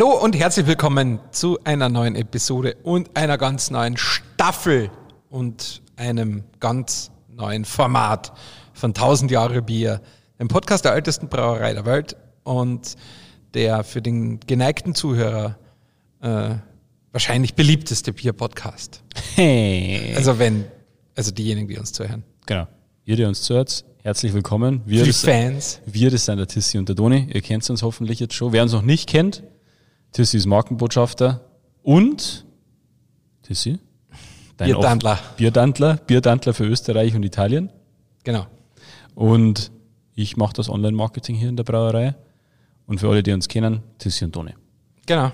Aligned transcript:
Hallo 0.00 0.16
und 0.16 0.34
herzlich 0.34 0.66
willkommen 0.66 1.20
zu 1.30 1.58
einer 1.62 1.90
neuen 1.90 2.16
Episode 2.16 2.74
und 2.84 3.14
einer 3.18 3.36
ganz 3.36 3.70
neuen 3.70 3.98
Staffel 3.98 4.90
und 5.28 5.82
einem 5.94 6.44
ganz 6.58 7.10
neuen 7.28 7.66
Format 7.66 8.32
von 8.72 8.92
1000 8.92 9.30
Jahre 9.30 9.60
Bier, 9.60 10.00
dem 10.38 10.48
Podcast 10.48 10.86
der 10.86 10.94
ältesten 10.94 11.28
Brauerei 11.28 11.74
der 11.74 11.84
Welt 11.84 12.16
und 12.44 12.96
der 13.52 13.84
für 13.84 14.00
den 14.00 14.40
geneigten 14.40 14.94
Zuhörer 14.94 15.58
äh, 16.22 16.54
wahrscheinlich 17.12 17.52
beliebteste 17.52 18.14
Bier-Podcast. 18.14 19.02
Hey. 19.34 20.14
Also 20.16 20.38
wenn, 20.38 20.64
also 21.14 21.30
diejenigen, 21.30 21.68
die 21.68 21.76
uns 21.76 21.92
zuhören. 21.92 22.22
Genau. 22.46 22.66
Ihr, 23.04 23.16
die 23.16 23.24
uns 23.24 23.42
zuhört, 23.42 23.84
herzlich 24.02 24.32
willkommen. 24.32 24.80
Wir, 24.86 25.02
Die 25.02 25.10
das, 25.10 25.20
Fans. 25.20 25.82
wir, 25.84 26.10
das 26.10 26.24
sind 26.24 26.38
der 26.38 26.46
Tissi 26.46 26.78
und 26.78 26.88
der 26.88 26.96
Doni. 26.96 27.28
Ihr 27.34 27.42
kennt 27.42 27.68
uns 27.68 27.82
hoffentlich 27.82 28.18
jetzt 28.18 28.32
schon. 28.32 28.54
Wer 28.54 28.62
uns 28.62 28.72
noch 28.72 28.80
nicht 28.80 29.06
kennt, 29.06 29.42
Tissi 30.12 30.36
ist 30.38 30.46
Markenbotschafter 30.46 31.40
und 31.82 32.44
Tissi? 33.42 33.78
Off- 34.58 35.36
Bierdandler. 35.36 35.96
Bierdandler 36.06 36.52
für 36.52 36.64
Österreich 36.66 37.14
und 37.14 37.22
Italien. 37.22 37.70
Genau. 38.24 38.46
Und 39.14 39.70
ich 40.14 40.36
mache 40.36 40.52
das 40.54 40.68
Online-Marketing 40.68 41.36
hier 41.36 41.48
in 41.48 41.56
der 41.56 41.64
Brauerei. 41.64 42.14
Und 42.86 42.98
für 43.00 43.08
alle, 43.08 43.22
die 43.22 43.32
uns 43.32 43.48
kennen, 43.48 43.82
Tissi 43.98 44.24
und 44.24 44.34
Doni. 44.36 44.52
Genau. 45.06 45.30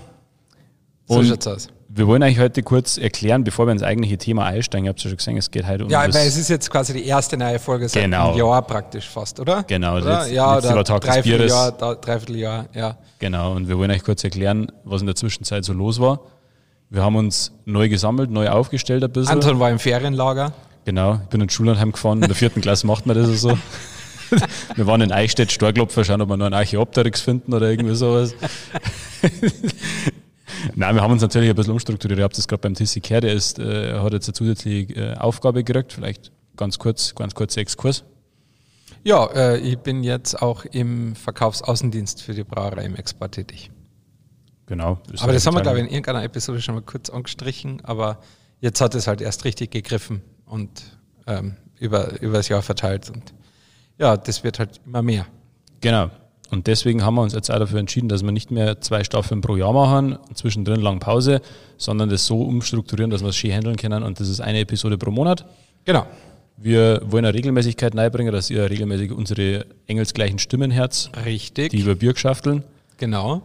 So 1.06 1.14
Und- 1.18 1.26
schaut's 1.26 1.46
aus. 1.46 1.68
Wir 1.96 2.06
wollen 2.06 2.22
eigentlich 2.22 2.38
heute 2.40 2.62
kurz 2.62 2.98
erklären, 2.98 3.42
bevor 3.42 3.66
wir 3.66 3.72
ins 3.72 3.82
eigentliche 3.82 4.18
Thema 4.18 4.44
einsteigen. 4.44 4.84
Ihr 4.84 4.90
habt 4.90 5.02
ja 5.02 5.08
schon 5.08 5.16
gesehen, 5.16 5.38
es 5.38 5.50
geht 5.50 5.66
heute 5.66 5.84
um 5.84 5.90
Ja, 5.90 6.00
weil 6.02 6.26
es 6.26 6.36
ist 6.36 6.50
jetzt 6.50 6.70
quasi 6.70 6.92
die 6.92 7.06
erste 7.06 7.38
neue 7.38 7.58
Folge 7.58 7.88
seit 7.88 8.02
Genau. 8.02 8.28
einem 8.32 8.38
Jahr 8.38 8.60
praktisch 8.60 9.08
fast, 9.08 9.40
oder? 9.40 9.62
Genau, 9.62 9.96
oder? 9.96 10.20
letzt- 10.24 10.30
ja, 10.32 10.58
oder 10.58 10.84
Tag 10.84 11.00
des 11.00 11.10
dreiviertel 11.10 11.46
Bieres. 11.46 11.52
Jahr, 11.52 11.94
dreiviertel 11.96 12.36
Jahr, 12.36 12.66
ja. 12.74 12.98
Genau, 13.18 13.52
und 13.54 13.68
wir 13.68 13.78
wollen 13.78 13.90
euch 13.90 14.04
kurz 14.04 14.22
erklären, 14.24 14.70
was 14.84 15.00
in 15.00 15.06
der 15.06 15.16
Zwischenzeit 15.16 15.64
so 15.64 15.72
los 15.72 15.98
war. 15.98 16.20
Wir 16.90 17.02
haben 17.02 17.16
uns 17.16 17.52
neu 17.64 17.88
gesammelt, 17.88 18.30
neu 18.30 18.50
aufgestellt 18.50 19.02
ein 19.02 19.10
bisschen. 19.10 19.32
Anton 19.32 19.58
war 19.58 19.70
im 19.70 19.78
Ferienlager. 19.78 20.52
Genau, 20.84 21.14
ich 21.22 21.28
bin 21.30 21.40
in 21.40 21.48
Schulheim 21.48 21.92
gefahren, 21.92 22.20
in 22.20 22.28
der 22.28 22.36
vierten 22.36 22.60
Klasse 22.60 22.86
macht 22.86 23.06
man 23.06 23.16
das 23.16 23.40
so. 23.40 23.56
Wir 24.74 24.86
waren 24.88 25.00
in 25.00 25.12
Eichstätt, 25.12 25.50
Storklopfer, 25.52 26.04
schauen, 26.04 26.20
ob 26.20 26.28
wir 26.28 26.36
noch 26.36 26.46
einen 26.46 26.54
Archäopteryx 26.54 27.20
finden 27.20 27.54
oder 27.54 27.70
irgendwie 27.70 27.94
sowas. 27.94 28.34
Nein, 30.74 30.94
wir 30.94 31.02
haben 31.02 31.12
uns 31.12 31.22
natürlich 31.22 31.50
ein 31.50 31.56
bisschen 31.56 31.72
umstrukturiert. 31.72 32.18
Ihr 32.18 32.24
habt 32.24 32.36
das 32.36 32.48
gerade 32.48 32.60
beim 32.60 32.74
Tissi 32.74 33.00
gehört, 33.00 33.24
der 33.24 33.32
ist, 33.32 33.58
äh, 33.58 33.98
hat 33.98 34.12
jetzt 34.12 34.28
eine 34.28 34.34
zusätzliche 34.34 34.94
äh, 34.94 35.16
Aufgabe 35.16 35.64
gekriegt. 35.64 35.92
Vielleicht 35.92 36.32
ganz 36.56 36.78
kurz, 36.78 37.14
ganz 37.14 37.34
kurzer 37.34 37.60
Exkurs. 37.60 38.04
Ja, 39.04 39.26
äh, 39.26 39.58
ich 39.58 39.78
bin 39.78 40.02
jetzt 40.02 40.40
auch 40.42 40.64
im 40.64 41.14
Verkaufsaußendienst 41.14 42.22
für 42.22 42.34
die 42.34 42.44
Brauerei 42.44 42.84
im 42.84 42.96
Export 42.96 43.32
tätig. 43.32 43.70
Genau. 44.66 44.98
Aber 45.20 45.32
das 45.32 45.46
haben 45.46 45.54
wir, 45.54 45.62
glaube 45.62 45.78
ich, 45.78 45.84
in 45.84 45.90
irgendeiner 45.90 46.24
Episode 46.24 46.60
schon 46.60 46.74
mal 46.74 46.82
kurz 46.82 47.08
angestrichen, 47.08 47.84
aber 47.84 48.18
jetzt 48.60 48.80
hat 48.80 48.94
es 48.96 49.06
halt 49.06 49.20
erst 49.20 49.44
richtig 49.44 49.70
gegriffen 49.70 50.22
und 50.44 50.98
ähm, 51.26 51.56
über, 51.78 52.20
über 52.20 52.38
das 52.38 52.48
Jahr 52.48 52.62
verteilt. 52.62 53.10
Und 53.10 53.32
ja, 53.98 54.16
das 54.16 54.42
wird 54.42 54.58
halt 54.58 54.80
immer 54.84 55.02
mehr. 55.02 55.26
Genau. 55.80 56.10
Und 56.50 56.66
deswegen 56.68 57.04
haben 57.04 57.14
wir 57.16 57.22
uns 57.22 57.32
jetzt 57.34 57.50
auch 57.50 57.58
dafür 57.58 57.80
entschieden, 57.80 58.08
dass 58.08 58.22
wir 58.22 58.30
nicht 58.32 58.50
mehr 58.50 58.80
zwei 58.80 59.02
Staffeln 59.04 59.40
pro 59.40 59.56
Jahr 59.56 59.72
machen, 59.72 60.18
zwischendrin 60.34 60.80
lang 60.80 61.00
Pause, 61.00 61.40
sondern 61.76 62.08
das 62.08 62.24
so 62.26 62.42
umstrukturieren, 62.42 63.10
dass 63.10 63.22
wir 63.22 63.28
es 63.30 63.36
schön 63.36 63.52
handeln 63.52 63.76
können. 63.76 64.02
Und 64.04 64.20
das 64.20 64.28
ist 64.28 64.40
eine 64.40 64.60
Episode 64.60 64.96
pro 64.98 65.10
Monat. 65.10 65.44
Genau. 65.84 66.06
Wir 66.56 67.02
wollen 67.04 67.24
eine 67.24 67.34
Regelmäßigkeit 67.34 67.94
reinbringen, 67.96 68.32
dass 68.32 68.48
ihr 68.48 68.70
regelmäßig 68.70 69.12
unsere 69.12 69.66
engelsgleichen 69.86 70.38
Stimmen 70.38 70.72
hört, 70.72 71.10
Richtig. 71.24 71.70
die 71.70 71.80
über 71.80 71.94
Bier 71.96 72.12
geschafteln. 72.12 72.62
genau. 72.96 73.42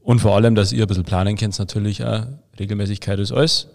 Und 0.00 0.20
vor 0.20 0.34
allem, 0.36 0.54
dass 0.54 0.72
ihr 0.72 0.84
ein 0.84 0.88
bisschen 0.88 1.04
planen 1.04 1.36
könnt, 1.36 1.58
natürlich 1.58 2.02
auch. 2.02 2.22
Regelmäßigkeit 2.58 3.18
ist 3.18 3.30
alles. 3.30 3.68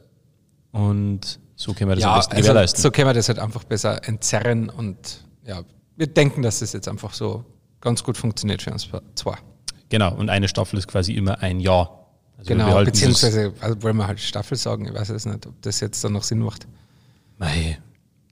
Und 0.71 1.39
so 1.55 1.73
können 1.73 1.91
wir 1.91 1.95
das 1.95 2.03
am 2.05 2.09
Ja, 2.09 2.15
besten 2.17 2.31
also 2.33 2.41
gewährleisten. 2.41 2.81
so 2.81 2.89
können 2.91 3.07
wir 3.09 3.13
das 3.13 3.27
halt 3.27 3.37
einfach 3.39 3.63
besser 3.63 4.07
entzerren 4.07 4.69
und 4.69 4.97
ja, 5.45 5.61
wir 5.95 6.07
denken, 6.07 6.41
dass 6.41 6.59
das 6.59 6.73
jetzt 6.73 6.87
einfach 6.87 7.13
so 7.13 7.45
ganz 7.83 8.03
gut 8.03 8.17
funktioniert 8.17 8.61
für 8.61 8.71
uns 8.71 8.87
zwei. 9.15 9.37
Genau. 9.89 10.15
Und 10.15 10.29
eine 10.29 10.47
Staffel 10.47 10.79
ist 10.79 10.87
quasi 10.87 11.13
immer 11.13 11.39
ein 11.43 11.59
Jahr. 11.59 12.07
Also 12.37 12.47
Genau, 12.47 12.83
beziehungsweise 12.83 13.53
also 13.59 13.83
wollen 13.83 13.97
wir 13.97 14.07
halt 14.07 14.19
Staffel 14.19 14.57
sagen, 14.57 14.85
ich 14.85 14.93
weiß 14.93 15.09
es 15.09 15.25
nicht, 15.25 15.45
ob 15.45 15.61
das 15.61 15.79
jetzt 15.81 16.03
dann 16.03 16.13
noch 16.13 16.23
Sinn 16.23 16.39
macht. 16.39 16.67
Mei. 17.37 17.77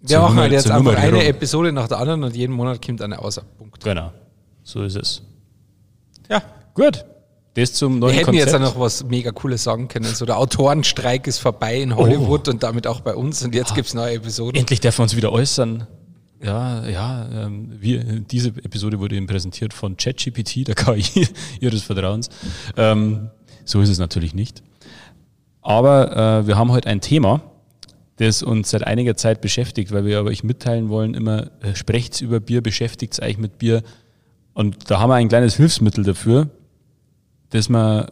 Wir 0.02 0.20
machen 0.20 0.38
halt 0.38 0.52
jetzt 0.52 0.72
einfach 0.72 0.96
eine 0.96 1.24
Episode 1.26 1.72
nach 1.72 1.88
der 1.88 2.00
anderen 2.00 2.24
und 2.24 2.36
jeden 2.36 2.56
Monat 2.56 2.84
kommt 2.84 3.02
eine 3.04 3.20
außer. 3.20 3.44
Punkt. 3.58 3.84
Genau. 3.84 4.12
So 4.64 4.84
ist 4.84 4.96
es. 4.96 5.22
Ja. 6.30 6.42
Gut. 6.74 7.06
Das 7.54 7.74
zum 7.74 8.00
neuen 8.00 8.14
Wir 8.14 8.20
hätten 8.20 8.26
Konzept. 8.28 8.46
jetzt 8.48 8.56
auch 8.56 8.60
noch 8.62 8.80
was 8.80 9.04
mega 9.04 9.32
Cooles 9.32 9.64
sagen 9.64 9.90
können. 9.90 10.06
So 10.16 10.26
der 10.26 10.38
Autorenstreik 10.38 11.28
ist 11.28 11.40
vorbei 11.40 11.82
in 11.82 11.96
Hollywood 11.96 12.48
und 12.48 12.64
damit 12.64 12.88
auch 12.88 13.02
bei 13.02 13.14
uns 13.14 13.44
und 13.44 13.54
jetzt 13.54 13.76
gibt's 13.76 13.94
neue 13.94 14.16
Episoden. 14.16 14.58
Endlich 14.58 14.80
darf 14.80 14.98
wir 14.98 15.04
uns 15.04 15.16
wieder 15.16 15.32
äußern. 15.34 15.86
Ja, 16.44 16.88
ja, 16.88 17.30
ähm, 17.46 17.70
wir, 17.80 18.04
diese 18.22 18.50
Episode 18.50 19.00
wurde 19.00 19.16
Ihnen 19.16 19.28
präsentiert 19.28 19.74
von 19.74 19.96
ChatGPT, 19.96 20.68
der 20.68 20.76
KI 20.76 21.28
Ihres 21.60 21.84
Vertrauens. 21.84 22.30
Ähm, 22.78 23.30
so 23.64 23.82
ist 23.82 23.90
es 23.90 24.00
natürlich 24.00 24.34
nicht. 24.34 24.64
Aber 25.62 26.42
äh, 26.42 26.48
wir 26.48 26.58
haben 26.58 26.72
heute 26.72 26.90
ein 26.90 27.00
Thema, 27.00 27.42
das 28.18 28.42
uns 28.42 28.72
seit 28.72 28.86
einiger 28.86 29.16
Zeit 29.16 29.42
beschäftigt, 29.42 29.92
weil 29.92 30.06
wir 30.06 30.20
aber 30.20 30.30
euch 30.30 30.44
mitteilen 30.44 30.90
wollen, 30.90 31.14
immer 31.14 31.52
äh, 31.62 31.76
sprecht's 31.76 32.22
über 32.22 32.40
Bier, 32.40 32.62
beschäftigt's 32.62 33.22
euch 33.22 33.38
mit 33.38 33.60
Bier. 33.60 33.84
Und 34.54 34.90
da 34.90 35.00
haben 35.00 35.10
wir 35.10 35.16
ein 35.16 35.30
kleines 35.30 35.56
Hilfsmittel 35.56 36.04
dafür, 36.04 36.50
dass 37.52 37.70
man, 37.70 38.08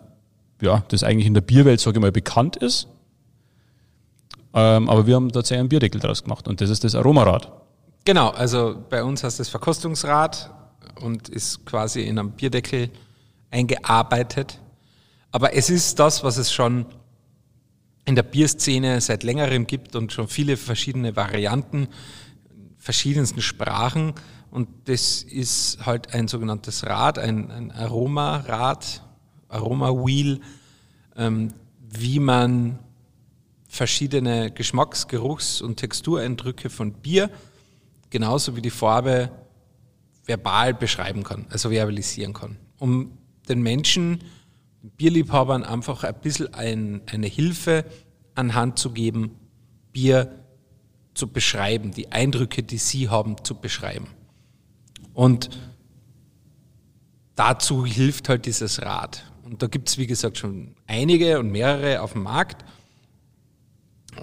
ja, 0.61 0.83
das 0.89 1.03
eigentlich 1.03 1.25
in 1.25 1.33
der 1.33 1.41
Bierwelt, 1.41 1.79
sage 1.79 1.97
ich 1.97 2.01
mal, 2.01 2.11
bekannt 2.11 2.57
ist. 2.57 2.87
Ähm, 4.53 4.87
aber 4.87 5.07
wir 5.07 5.15
haben 5.15 5.31
tatsächlich 5.31 5.61
einen 5.61 5.69
Bierdeckel 5.69 5.99
draus 5.99 6.23
gemacht 6.23 6.47
und 6.47 6.61
das 6.61 6.69
ist 6.69 6.83
das 6.83 6.93
Aromarad. 6.93 7.51
Genau, 8.09 8.29
also 8.29 8.75
bei 8.89 9.03
uns 9.03 9.23
heißt 9.23 9.39
das 9.39 9.49
Verkostungsrad 9.49 10.49
und 10.99 11.29
ist 11.29 11.63
quasi 11.67 12.01
in 12.01 12.17
einem 12.17 12.31
Bierdeckel 12.31 12.89
eingearbeitet. 13.51 14.59
Aber 15.31 15.53
es 15.53 15.69
ist 15.69 15.99
das, 15.99 16.23
was 16.23 16.37
es 16.37 16.51
schon 16.51 16.87
in 18.05 18.15
der 18.15 18.23
Bierszene 18.23 18.99
seit 18.99 19.21
längerem 19.21 19.67
gibt 19.67 19.95
und 19.95 20.11
schon 20.11 20.27
viele 20.27 20.57
verschiedene 20.57 21.15
Varianten, 21.15 21.87
verschiedensten 22.79 23.43
Sprachen. 23.43 24.15
Und 24.49 24.69
das 24.85 25.21
ist 25.21 25.85
halt 25.85 26.11
ein 26.11 26.27
sogenanntes 26.27 26.87
Rad, 26.87 27.19
ein, 27.19 27.51
ein 27.51 27.71
Aromarad, 27.71 29.03
Aroma-Wheel, 29.49 30.41
ähm, 31.15 31.53
wie 31.87 32.19
man 32.19 32.79
verschiedene 33.67 34.49
Geschmacks-, 34.49 35.07
Geruchs- 35.07 35.61
und 35.61 35.77
Textureindrücke 35.77 36.71
von 36.71 36.93
Bier 36.93 37.29
genauso 38.09 38.55
wie 38.55 38.61
die 38.61 38.69
Farbe 38.69 39.31
verbal 40.25 40.73
beschreiben 40.73 41.23
kann, 41.23 41.45
also 41.49 41.69
verbalisieren 41.69 42.33
kann, 42.33 42.57
um 42.77 43.17
den 43.47 43.61
Menschen, 43.61 44.19
den 44.83 44.91
Bierliebhabern 44.91 45.63
einfach 45.63 46.03
ein 46.03 46.15
bisschen 46.21 46.53
ein, 46.53 47.01
eine 47.07 47.27
Hilfe 47.27 47.85
an 48.35 48.53
Hand 48.53 48.79
zu 48.79 48.91
geben, 48.91 49.35
Bier 49.91 50.39
zu 51.13 51.27
beschreiben, 51.27 51.91
die 51.91 52.11
Eindrücke, 52.11 52.63
die 52.63 52.77
sie 52.77 53.09
haben, 53.09 53.43
zu 53.43 53.55
beschreiben. 53.55 54.07
Und 55.13 55.49
dazu 57.35 57.85
hilft 57.85 58.29
halt 58.29 58.45
dieses 58.45 58.81
Rad. 58.81 59.25
Und 59.43 59.61
da 59.61 59.67
gibt 59.67 59.89
es, 59.89 59.97
wie 59.97 60.07
gesagt, 60.07 60.37
schon 60.37 60.75
einige 60.87 61.39
und 61.39 61.51
mehrere 61.51 62.01
auf 62.01 62.13
dem 62.13 62.23
Markt. 62.23 62.63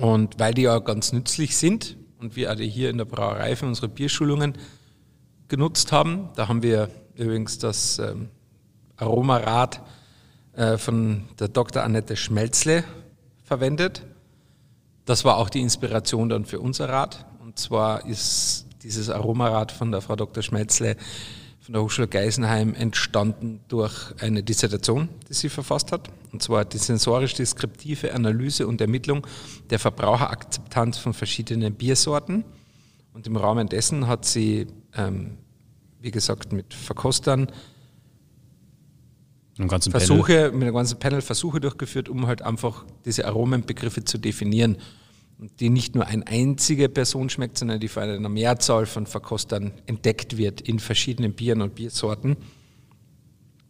Und 0.00 0.38
weil 0.38 0.54
die 0.54 0.62
ja 0.62 0.78
ganz 0.78 1.12
nützlich 1.12 1.56
sind 1.56 1.96
und 2.26 2.34
wir 2.34 2.50
alle 2.50 2.64
hier 2.64 2.90
in 2.90 2.98
der 2.98 3.04
Brauerei 3.04 3.54
für 3.54 3.66
unsere 3.66 3.88
Bierschulungen 3.88 4.58
genutzt 5.46 5.92
haben, 5.92 6.28
da 6.34 6.48
haben 6.48 6.60
wir 6.60 6.90
übrigens 7.14 7.58
das 7.58 8.00
ähm, 8.00 8.30
Aromarad 8.96 9.80
äh, 10.54 10.76
von 10.76 11.28
der 11.38 11.46
Dr. 11.46 11.84
Annette 11.84 12.16
Schmelzle 12.16 12.82
verwendet. 13.44 14.04
Das 15.04 15.24
war 15.24 15.36
auch 15.36 15.48
die 15.48 15.60
Inspiration 15.60 16.28
dann 16.28 16.46
für 16.46 16.58
unser 16.58 16.88
Rad. 16.88 17.26
Und 17.44 17.60
zwar 17.60 18.04
ist 18.06 18.66
dieses 18.82 19.08
Aromarad 19.08 19.70
von 19.70 19.92
der 19.92 20.00
Frau 20.00 20.16
Dr. 20.16 20.42
Schmelzle 20.42 20.96
von 21.66 21.72
der 21.72 21.82
Hochschule 21.82 22.06
Geisenheim 22.06 22.74
entstanden 22.74 23.58
durch 23.66 24.14
eine 24.20 24.44
Dissertation, 24.44 25.08
die 25.28 25.34
sie 25.34 25.48
verfasst 25.48 25.90
hat. 25.90 26.08
Und 26.32 26.40
zwar 26.40 26.64
die 26.64 26.78
sensorisch-deskriptive 26.78 28.14
Analyse 28.14 28.68
und 28.68 28.80
Ermittlung 28.80 29.26
der 29.68 29.80
Verbraucherakzeptanz 29.80 30.98
von 30.98 31.12
verschiedenen 31.12 31.74
Biersorten. 31.74 32.44
Und 33.12 33.26
im 33.26 33.34
Rahmen 33.34 33.68
dessen 33.68 34.06
hat 34.06 34.24
sie, 34.24 34.68
ähm, 34.94 35.38
wie 36.00 36.12
gesagt, 36.12 36.52
mit 36.52 36.72
Verkostern 36.72 37.50
Versuche, 39.90 40.52
mit 40.52 40.62
einem 40.62 40.74
ganzen 40.74 41.00
Panel 41.00 41.20
Versuche 41.20 41.58
durchgeführt, 41.58 42.08
um 42.08 42.28
halt 42.28 42.42
einfach 42.42 42.84
diese 43.04 43.26
Aromenbegriffe 43.26 44.04
zu 44.04 44.18
definieren. 44.18 44.76
Die 45.38 45.68
nicht 45.68 45.94
nur 45.94 46.06
eine 46.06 46.26
einzige 46.26 46.88
Person 46.88 47.28
schmeckt, 47.28 47.58
sondern 47.58 47.78
die 47.78 47.88
von 47.88 48.04
einer 48.04 48.28
Mehrzahl 48.28 48.86
von 48.86 49.06
Verkostern 49.06 49.72
entdeckt 49.86 50.38
wird 50.38 50.62
in 50.62 50.78
verschiedenen 50.78 51.34
Bieren 51.34 51.60
und 51.60 51.74
Biersorten. 51.74 52.36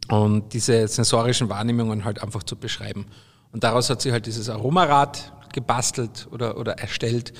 und 0.08 0.52
diese 0.52 0.86
sensorischen 0.86 1.48
Wahrnehmungen 1.48 2.04
halt 2.04 2.22
einfach 2.22 2.44
zu 2.44 2.56
beschreiben. 2.56 3.06
Und 3.52 3.64
daraus 3.64 3.90
hat 3.90 4.00
sich 4.00 4.12
halt 4.12 4.26
dieses 4.26 4.48
Aromarad 4.48 5.32
gebastelt 5.52 6.28
oder, 6.30 6.58
oder 6.58 6.78
erstellt 6.78 7.32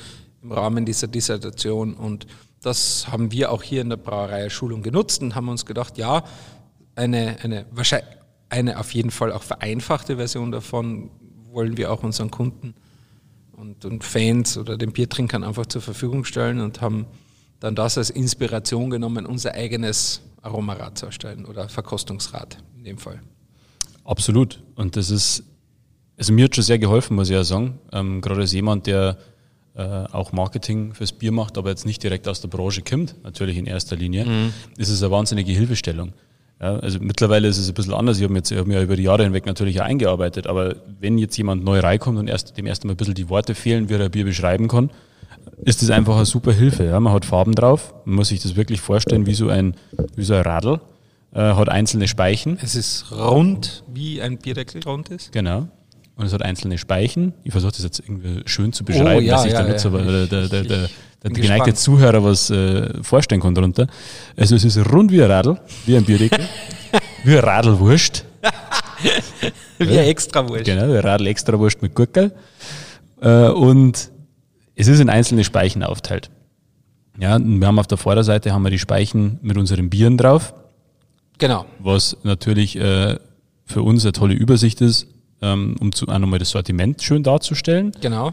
im 0.43 0.51
Rahmen 0.51 0.85
dieser 0.85 1.07
Dissertation. 1.07 1.95
Und 1.95 2.27
das 2.63 3.07
haben 3.09 3.31
wir 3.31 3.53
auch 3.53 3.63
hier 3.63 3.83
in 3.83 3.91
der 3.91 3.97
Brauerei 3.97 4.49
Schulung 4.49 4.83
genutzt 4.83 5.23
und 5.23 5.35
haben 5.35 5.49
uns 5.49 5.67
gedacht, 5.67 5.99
ja, 5.99 6.25
eine, 6.97 7.37
eine, 7.43 7.67
wahrscheinlich, 7.71 8.09
eine 8.49 8.81
auf 8.81 8.93
jeden 8.93 9.11
Fall 9.11 9.33
auch 9.33 9.43
vereinfachte 9.43 10.17
Version 10.17 10.51
davon 10.51 11.11
wollen 11.51 11.77
wir 11.77 11.93
auch 11.93 12.03
unseren 12.03 12.31
Kunden 12.31 12.75
und, 13.57 13.85
und 13.85 14.05
Fans 14.05 14.57
oder 14.59 14.77
den 14.77 14.93
Biertrinkern 14.93 15.45
einfach 15.45 15.67
zur 15.67 15.83
Verfügung 15.83 16.25
stellen 16.25 16.61
und 16.61 16.81
haben 16.81 17.07
dann 17.61 17.75
das 17.75 17.99
als 17.99 18.11
Inspiration 18.11 18.91
genommen, 18.91 19.27
unser 19.27 19.55
eigenes 19.55 20.23
Aromarad 20.43 20.99
zu 20.99 21.07
erstellen 21.07 21.45
oder 21.45 21.69
Verkostungsrad 21.69 22.59
in 22.77 22.85
dem 22.85 22.99
Fall. 22.99 23.21
Absolut. 24.05 24.63
Und 24.77 24.97
das 24.97 25.11
ist, 25.11 25.43
also 26.17 26.33
mir 26.33 26.45
hat 26.45 26.55
schon 26.55 26.65
sehr 26.65 26.79
geholfen, 26.79 27.17
muss 27.17 27.29
ich 27.29 27.35
ja 27.35 27.45
sagen. 27.45 27.79
Ähm, 27.93 28.21
gerade 28.21 28.43
als 28.43 28.53
jemand, 28.53 28.87
der 28.87 29.19
äh, 29.75 29.83
auch 29.83 30.33
Marketing 30.33 30.95
fürs 30.95 31.13
Bier 31.13 31.33
macht, 31.33 31.59
aber 31.59 31.71
jetzt 31.71 31.87
nicht 31.87 32.03
direkt 32.03 32.29
aus 32.29 32.41
der 32.41 32.49
Branche 32.49 32.83
kommt, 32.83 33.17
natürlich 33.25 33.57
in 33.57 33.67
erster 33.67 33.97
Linie, 33.97 34.25
mhm. 34.25 34.53
ist 34.77 34.89
es 34.89 35.03
eine 35.03 35.11
wahnsinnige 35.11 35.53
Hilfestellung. 35.53 36.13
Ja, 36.61 36.77
also 36.77 36.99
mittlerweile 37.01 37.49
ist 37.49 37.59
es 37.59 37.69
ein 37.69 37.75
bisschen 37.75 37.93
anders. 37.93 38.17
Ich 38.17 38.25
habe 38.25 38.33
mich, 38.33 38.45
hab 38.51 38.67
mich 38.67 38.77
ja 38.77 38.83
über 38.83 38.97
die 38.97 39.03
Jahre 39.03 39.25
hinweg 39.25 39.45
natürlich 39.45 39.81
auch 39.81 39.85
eingearbeitet, 39.85 40.47
aber 40.47 40.77
wenn 41.01 41.19
jetzt 41.19 41.37
jemand 41.37 41.65
neu 41.65 41.81
reinkommt 41.81 42.19
und 42.19 42.29
erst, 42.29 42.57
dem 42.57 42.67
erst 42.67 42.83
einmal 42.83 42.95
ein 42.95 42.97
bisschen 42.97 43.15
die 43.15 43.29
Worte 43.29 43.55
fehlen, 43.55 43.89
wie 43.89 43.95
er 43.95 44.05
ein 44.05 44.11
Bier 44.11 44.25
beschreiben 44.25 44.69
kann, 44.69 44.91
ist 45.59 45.83
das 45.83 45.91
einfach 45.91 46.17
eine 46.17 46.25
super 46.25 46.53
Hilfe. 46.53 46.85
Ja? 46.85 46.99
Man 46.99 47.13
hat 47.13 47.27
Farben 47.27 47.55
drauf, 47.55 47.95
man 48.05 48.17
muss 48.17 48.29
sich 48.29 48.41
das 48.41 48.57
wirklich 48.57 48.81
vorstellen 48.81 49.27
wie 49.27 49.35
so 49.35 49.49
ein, 49.49 49.75
wie 50.15 50.25
so 50.25 50.35
ein 50.35 50.43
Radl, 50.43 50.81
äh, 51.35 51.41
hat 51.41 51.69
einzelne 51.69 52.09
Speichen. 52.09 52.59
Es 52.63 52.75
ist 52.75 53.13
rund, 53.13 53.85
wie 53.93 54.23
ein 54.23 54.39
Bierdeckel 54.39 54.83
rund 54.85 55.11
ist. 55.11 55.33
Genau. 55.33 55.69
Und 56.17 56.25
es 56.25 56.33
hat 56.33 56.41
einzelne 56.41 56.79
Speichen. 56.79 57.35
Ich 57.45 57.53
versuche 57.53 57.73
das 57.73 57.83
jetzt 57.83 57.99
irgendwie 58.01 58.41
schön 58.47 58.73
zu 58.73 58.85
beschreiben, 58.85 59.19
oh, 59.19 59.21
ja, 59.21 59.35
dass 59.35 59.43
sich 59.43 59.53
ja, 59.53 59.63
der, 59.63 59.77
ja. 59.77 59.89
der, 59.91 60.27
der, 60.27 60.49
der, 60.49 60.63
der, 60.65 60.89
der 61.29 61.43
geneigte 61.43 61.75
Zuhörer 61.75 62.23
was 62.23 62.51
äh, 62.51 63.03
vorstellen 63.03 63.41
kann 63.41 63.55
darunter. 63.55 63.87
Also 64.37 64.57
es 64.57 64.65
ist 64.65 64.79
rund 64.93 65.11
wie 65.11 65.23
ein 65.23 65.31
Radl, 65.31 65.59
wie 65.87 65.97
ein 65.97 66.05
Bierdeckel, 66.05 66.47
wie 67.25 67.37
ein 67.37 67.45
Radlwurst. 67.45 68.25
wie 69.79 69.99
ein 69.99 70.07
Extrawurst. 70.07 70.65
Genau, 70.65 70.89
wie 70.89 70.99
ein 70.99 71.05
Radl 71.05 71.27
Extrawurst 71.27 71.83
mit 71.83 71.95
Gurkel. 71.95 72.33
Äh, 73.21 73.49
und 73.49 74.11
es 74.75 74.89
ist 74.89 75.01
in 75.01 75.09
einzelne 75.09 75.45
Speichen 75.45 75.83
aufteilt. 75.83 76.31
Ja, 77.19 77.39
wir 77.39 77.67
haben 77.67 77.79
auf 77.79 77.87
der 77.87 77.99
Vorderseite 77.99 78.53
haben 78.53 78.63
wir 78.63 78.71
die 78.71 78.79
Speichen 78.79 79.39
mit 79.43 79.57
unseren 79.57 79.89
Bieren 79.89 80.19
drauf. 80.19 80.53
Genau. 81.39 81.65
Was 81.79 82.17
natürlich 82.23 82.77
äh, 82.77 83.17
für 83.65 83.83
uns 83.83 84.05
eine 84.05 84.13
tolle 84.13 84.35
Übersicht 84.35 84.81
ist, 84.81 85.07
ähm, 85.43 85.77
um 85.81 85.93
zu, 85.93 86.09
auch 86.09 86.19
nochmal 86.19 86.39
das 86.39 86.51
Sortiment 86.51 87.03
schön 87.03 87.23
darzustellen. 87.23 87.93
Genau. 88.01 88.33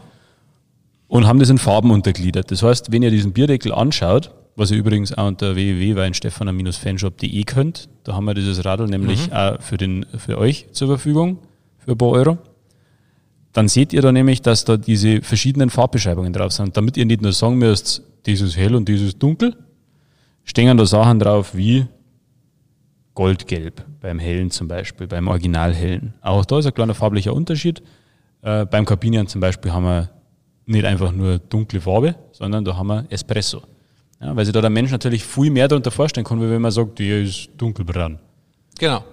Und 1.06 1.26
haben 1.26 1.38
das 1.38 1.50
in 1.50 1.58
Farben 1.58 1.90
untergliedert. 1.90 2.50
Das 2.50 2.62
heißt, 2.62 2.90
wenn 2.90 3.02
ihr 3.02 3.10
diesen 3.10 3.32
Bierdeckel 3.32 3.72
anschaut, 3.72 4.32
was 4.56 4.70
ihr 4.70 4.78
übrigens 4.78 5.12
auch 5.12 5.26
unter 5.26 5.54
www.weinstephaner-fanshop.de 5.54 7.42
könnt, 7.44 7.88
da 8.04 8.14
haben 8.14 8.24
wir 8.24 8.34
dieses 8.34 8.64
Radl 8.64 8.86
nämlich 8.86 9.28
mhm. 9.28 9.32
auch 9.32 9.62
für, 9.62 9.76
den, 9.76 10.06
für 10.16 10.38
euch 10.38 10.66
zur 10.72 10.88
Verfügung, 10.88 11.38
für 11.78 11.92
ein 11.92 11.98
paar 11.98 12.10
Euro 12.10 12.38
dann 13.54 13.68
seht 13.68 13.92
ihr 13.92 14.02
da 14.02 14.12
nämlich, 14.12 14.42
dass 14.42 14.64
da 14.64 14.76
diese 14.76 15.22
verschiedenen 15.22 15.70
Farbbeschreibungen 15.70 16.32
drauf 16.32 16.52
sind. 16.52 16.76
Damit 16.76 16.96
ihr 16.96 17.06
nicht 17.06 17.22
nur 17.22 17.32
sagen 17.32 17.56
müsst, 17.56 18.02
dieses 18.26 18.56
hell 18.56 18.74
und 18.74 18.88
dieses 18.88 19.16
dunkel, 19.16 19.56
stehen 20.42 20.76
da 20.76 20.84
Sachen 20.84 21.20
drauf 21.20 21.54
wie 21.54 21.86
Goldgelb 23.14 23.84
beim 24.00 24.18
hellen 24.18 24.50
zum 24.50 24.66
Beispiel, 24.66 25.06
beim 25.06 25.28
Originalhellen. 25.28 26.14
Auch 26.20 26.44
da 26.44 26.58
ist 26.58 26.66
ein 26.66 26.74
kleiner 26.74 26.94
farblicher 26.94 27.32
Unterschied. 27.32 27.80
Äh, 28.42 28.66
beim 28.66 28.84
Cabinian 28.84 29.28
zum 29.28 29.40
Beispiel 29.40 29.72
haben 29.72 29.84
wir 29.84 30.10
nicht 30.66 30.84
einfach 30.84 31.12
nur 31.12 31.38
dunkle 31.38 31.80
Farbe, 31.80 32.16
sondern 32.32 32.64
da 32.64 32.76
haben 32.76 32.86
wir 32.86 33.06
Espresso. 33.10 33.62
Ja, 34.20 34.34
weil 34.34 34.44
sich 34.44 34.54
da 34.54 34.60
der 34.60 34.70
Mensch 34.70 34.90
natürlich 34.90 35.24
viel 35.24 35.50
mehr 35.50 35.68
darunter 35.68 35.90
vorstellen 35.90 36.24
kann, 36.24 36.40
wie 36.40 36.48
wenn 36.48 36.62
man 36.62 36.70
sagt, 36.70 36.98
die 36.98 37.10
ist 37.10 37.50
dunkelbraun. 37.56 38.18
Genau 38.78 39.04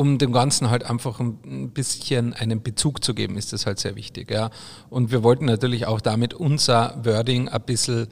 um 0.00 0.16
dem 0.16 0.32
Ganzen 0.32 0.70
halt 0.70 0.84
einfach 0.84 1.20
ein 1.20 1.72
bisschen 1.72 2.32
einen 2.32 2.62
Bezug 2.62 3.04
zu 3.04 3.12
geben, 3.12 3.36
ist 3.36 3.52
das 3.52 3.66
halt 3.66 3.78
sehr 3.78 3.96
wichtig. 3.96 4.30
Ja. 4.30 4.50
Und 4.88 5.10
wir 5.10 5.22
wollten 5.22 5.44
natürlich 5.44 5.86
auch 5.86 6.00
damit 6.00 6.32
unser 6.32 7.04
Wording 7.04 7.48
ein 7.48 7.62
bisschen 7.62 8.08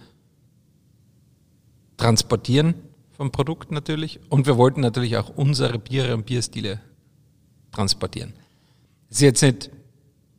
transportieren 1.96 2.74
vom 3.12 3.30
Produkt 3.30 3.70
natürlich. 3.70 4.20
Und 4.28 4.46
wir 4.46 4.58
wollten 4.58 4.82
natürlich 4.82 5.16
auch 5.16 5.30
unsere 5.30 5.78
Biere 5.78 6.14
und 6.14 6.26
Bierstile 6.26 6.80
transportieren. 7.72 8.34
Es 9.08 9.16
ist 9.16 9.22
jetzt 9.22 9.42
nicht 9.42 9.70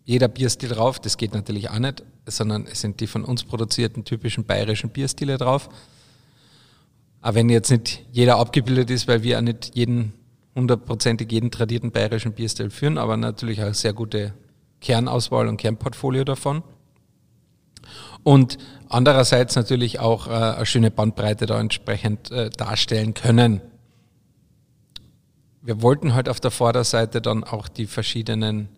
jeder 0.09 0.27
Bierstil 0.27 0.69
drauf, 0.69 1.00
das 1.00 1.17
geht 1.17 1.35
natürlich 1.35 1.69
auch 1.69 1.77
nicht, 1.77 2.01
sondern 2.25 2.65
es 2.65 2.81
sind 2.81 3.00
die 3.00 3.06
von 3.06 3.23
uns 3.23 3.44
produzierten 3.44 4.06
typischen 4.06 4.44
bayerischen 4.44 4.89
Bierstile 4.89 5.38
drauf. 5.38 5.69
Aber 7.21 7.35
wenn 7.35 7.47
jetzt 7.47 7.69
nicht 7.69 8.03
jeder 8.11 8.39
abgebildet 8.39 8.89
ist, 8.89 9.07
weil 9.07 9.21
wir 9.21 9.38
auch 9.38 9.44
nicht 9.44 9.75
jeden 9.75 10.13
hundertprozentig 10.56 11.31
jeden 11.31 11.51
tradierten 11.51 11.91
bayerischen 11.91 12.31
Bierstil 12.31 12.71
führen, 12.71 12.97
aber 12.97 13.17
natürlich 13.17 13.61
auch 13.61 13.71
sehr 13.75 13.94
gute 13.94 14.33
Kernauswahl 14.81 15.47
und 15.47 15.57
Kernportfolio 15.57 16.23
davon. 16.23 16.63
Und 18.23 18.57
andererseits 18.88 19.56
natürlich 19.56 20.00
auch 20.00 20.25
äh, 20.25 20.31
eine 20.31 20.65
schöne 20.65 20.89
Bandbreite 20.89 21.45
da 21.45 21.59
entsprechend 21.59 22.31
äh, 22.31 22.50
darstellen 22.50 23.13
können. 23.13 23.61
Wir 25.61 25.83
wollten 25.83 26.15
halt 26.15 26.29
auf 26.29 26.39
der 26.39 26.50
Vorderseite 26.50 27.21
dann 27.21 27.44
auch 27.44 27.67
die 27.67 27.85
verschiedenen, 27.85 28.69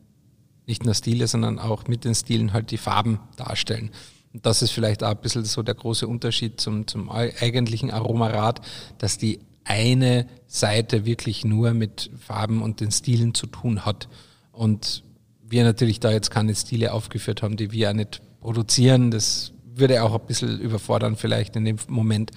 nicht 0.67 0.85
nur 0.85 0.93
Stile, 0.93 1.27
sondern 1.27 1.59
auch 1.59 1.87
mit 1.87 2.05
den 2.05 2.15
Stilen 2.15 2.53
halt 2.53 2.71
die 2.71 2.77
Farben 2.77 3.19
darstellen. 3.35 3.91
Und 4.33 4.45
das 4.45 4.61
ist 4.61 4.71
vielleicht 4.71 5.03
auch 5.03 5.09
ein 5.09 5.21
bisschen 5.21 5.43
so 5.45 5.61
der 5.61 5.75
große 5.75 6.07
Unterschied 6.07 6.61
zum, 6.61 6.87
zum 6.87 7.09
eigentlichen 7.09 7.91
Aromarad, 7.91 8.61
dass 8.97 9.17
die 9.17 9.39
eine 9.63 10.27
Seite 10.47 11.05
wirklich 11.05 11.43
nur 11.43 11.73
mit 11.73 12.09
Farben 12.17 12.61
und 12.61 12.79
den 12.79 12.91
Stilen 12.91 13.33
zu 13.33 13.47
tun 13.47 13.85
hat. 13.85 14.07
Und 14.51 15.03
wir 15.43 15.63
natürlich 15.63 15.99
da 15.99 16.11
jetzt 16.11 16.31
keine 16.31 16.55
Stile 16.55 16.93
aufgeführt 16.93 17.41
haben, 17.41 17.57
die 17.57 17.71
wir 17.71 17.79
ja 17.79 17.93
nicht 17.93 18.21
produzieren. 18.39 19.11
Das 19.11 19.51
würde 19.65 20.03
auch 20.03 20.13
ein 20.13 20.25
bisschen 20.25 20.59
überfordern 20.59 21.15
vielleicht 21.15 21.55
in 21.55 21.65
dem 21.65 21.77
Moment. 21.87 22.31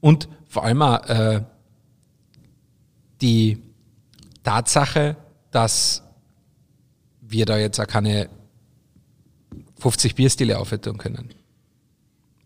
Und 0.00 0.28
vor 0.48 0.64
allem 0.64 0.82
auch, 0.82 1.04
äh, 1.06 1.42
die 3.22 3.62
Tatsache, 4.42 5.16
dass 5.52 6.02
wir 7.32 7.46
da 7.46 7.58
jetzt 7.58 7.80
auch 7.80 7.86
keine 7.86 8.28
50 9.78 10.14
Bierstile 10.14 10.58
aufhören 10.58 10.98
können. 10.98 11.30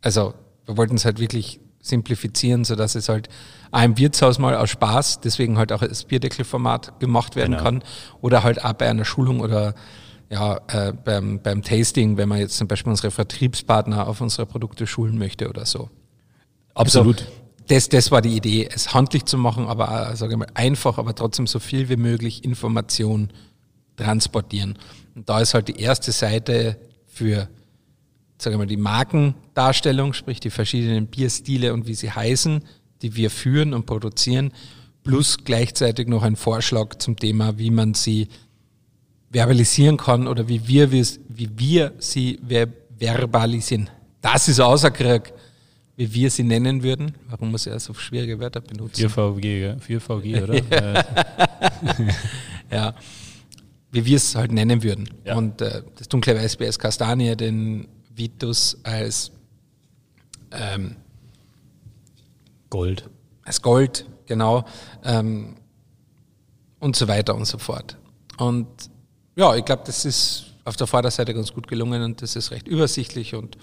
Also 0.00 0.34
wir 0.64 0.76
wollten 0.76 0.96
es 0.96 1.04
halt 1.04 1.18
wirklich 1.18 1.60
simplifizieren, 1.80 2.64
sodass 2.64 2.94
es 2.94 3.08
halt 3.08 3.28
auch 3.70 3.82
im 3.82 3.96
Wirtshaus 3.96 4.38
mal 4.38 4.56
aus 4.56 4.70
Spaß, 4.70 5.20
deswegen 5.20 5.58
halt 5.58 5.72
auch 5.72 5.82
als 5.82 6.04
Bierdeckelformat 6.04 6.98
gemacht 7.00 7.36
werden 7.36 7.52
genau. 7.52 7.62
kann 7.62 7.84
oder 8.20 8.42
halt 8.42 8.64
auch 8.64 8.72
bei 8.72 8.88
einer 8.88 9.04
Schulung 9.04 9.40
oder 9.40 9.74
ja, 10.28 10.60
äh, 10.68 10.92
beim, 10.92 11.40
beim 11.40 11.62
Tasting, 11.62 12.16
wenn 12.16 12.28
man 12.28 12.38
jetzt 12.38 12.56
zum 12.56 12.66
Beispiel 12.66 12.90
unsere 12.90 13.12
Vertriebspartner 13.12 14.08
auf 14.08 14.20
unsere 14.20 14.46
Produkte 14.46 14.86
schulen 14.86 15.18
möchte 15.18 15.48
oder 15.48 15.66
so. 15.66 15.88
Absolut. 16.74 17.20
Also, 17.20 17.32
das, 17.68 17.88
das 17.88 18.10
war 18.10 18.22
die 18.22 18.36
Idee, 18.36 18.68
es 18.72 18.94
handlich 18.94 19.24
zu 19.24 19.38
machen, 19.38 19.66
aber 19.66 20.14
sage 20.16 20.32
ich 20.32 20.38
mal, 20.38 20.48
einfach, 20.54 20.98
aber 20.98 21.14
trotzdem 21.14 21.46
so 21.46 21.58
viel 21.58 21.88
wie 21.88 21.96
möglich 21.96 22.44
Information 22.44 23.32
transportieren. 23.96 24.78
Und 25.14 25.28
da 25.28 25.40
ist 25.40 25.54
halt 25.54 25.68
die 25.68 25.80
erste 25.80 26.12
Seite 26.12 26.76
für 27.06 27.48
sage 28.38 28.58
mal, 28.58 28.66
die 28.66 28.76
Markendarstellung, 28.76 30.12
sprich 30.12 30.40
die 30.40 30.50
verschiedenen 30.50 31.06
Bierstile 31.06 31.72
und 31.72 31.86
wie 31.86 31.94
sie 31.94 32.10
heißen, 32.10 32.62
die 33.02 33.16
wir 33.16 33.30
führen 33.30 33.74
und 33.74 33.86
produzieren, 33.86 34.52
plus 35.04 35.38
gleichzeitig 35.44 36.08
noch 36.08 36.22
ein 36.22 36.36
Vorschlag 36.36 36.96
zum 36.98 37.16
Thema, 37.16 37.58
wie 37.58 37.70
man 37.70 37.94
sie 37.94 38.28
verbalisieren 39.30 39.96
kann 39.96 40.26
oder 40.28 40.48
wie 40.48 40.66
wir, 40.66 40.92
wie 40.92 41.50
wir 41.56 41.92
sie 41.98 42.38
verbalisieren. 42.98 43.90
Das 44.20 44.48
ist 44.48 44.60
außerkrieg, 44.60 45.32
wie 45.96 46.12
wir 46.12 46.30
sie 46.30 46.42
nennen 46.42 46.82
würden. 46.82 47.14
Warum 47.28 47.50
muss 47.50 47.66
er 47.66 47.78
so 47.80 47.94
schwierige 47.94 48.38
Wörter 48.38 48.60
benutzen? 48.60 49.08
4VG, 49.08 49.80
4VG 49.80 50.42
oder? 50.42 51.04
ja, 52.70 52.94
wie 53.96 54.04
wir 54.04 54.16
es 54.18 54.34
halt 54.34 54.52
nennen 54.52 54.82
würden. 54.82 55.08
Ja. 55.24 55.36
Und 55.36 55.62
äh, 55.62 55.82
das 55.96 56.08
dunkle 56.08 56.36
Weißbier 56.36 56.68
ist 56.68 56.78
Kastanie, 56.78 57.34
den 57.34 57.88
Vitus 58.14 58.76
als 58.82 59.32
ähm, 60.52 60.96
Gold. 62.68 63.08
Als 63.42 63.62
Gold, 63.62 64.06
genau. 64.26 64.66
Ähm, 65.02 65.56
und 66.78 66.94
so 66.94 67.08
weiter 67.08 67.34
und 67.34 67.46
so 67.46 67.56
fort. 67.56 67.96
Und 68.36 68.68
ja, 69.34 69.54
ich 69.56 69.64
glaube, 69.64 69.82
das 69.86 70.04
ist 70.04 70.54
auf 70.66 70.76
der 70.76 70.86
Vorderseite 70.86 71.32
ganz 71.32 71.54
gut 71.54 71.66
gelungen 71.66 72.02
und 72.02 72.20
das 72.20 72.36
ist 72.36 72.50
recht 72.50 72.68
übersichtlich 72.68 73.34
und 73.34 73.56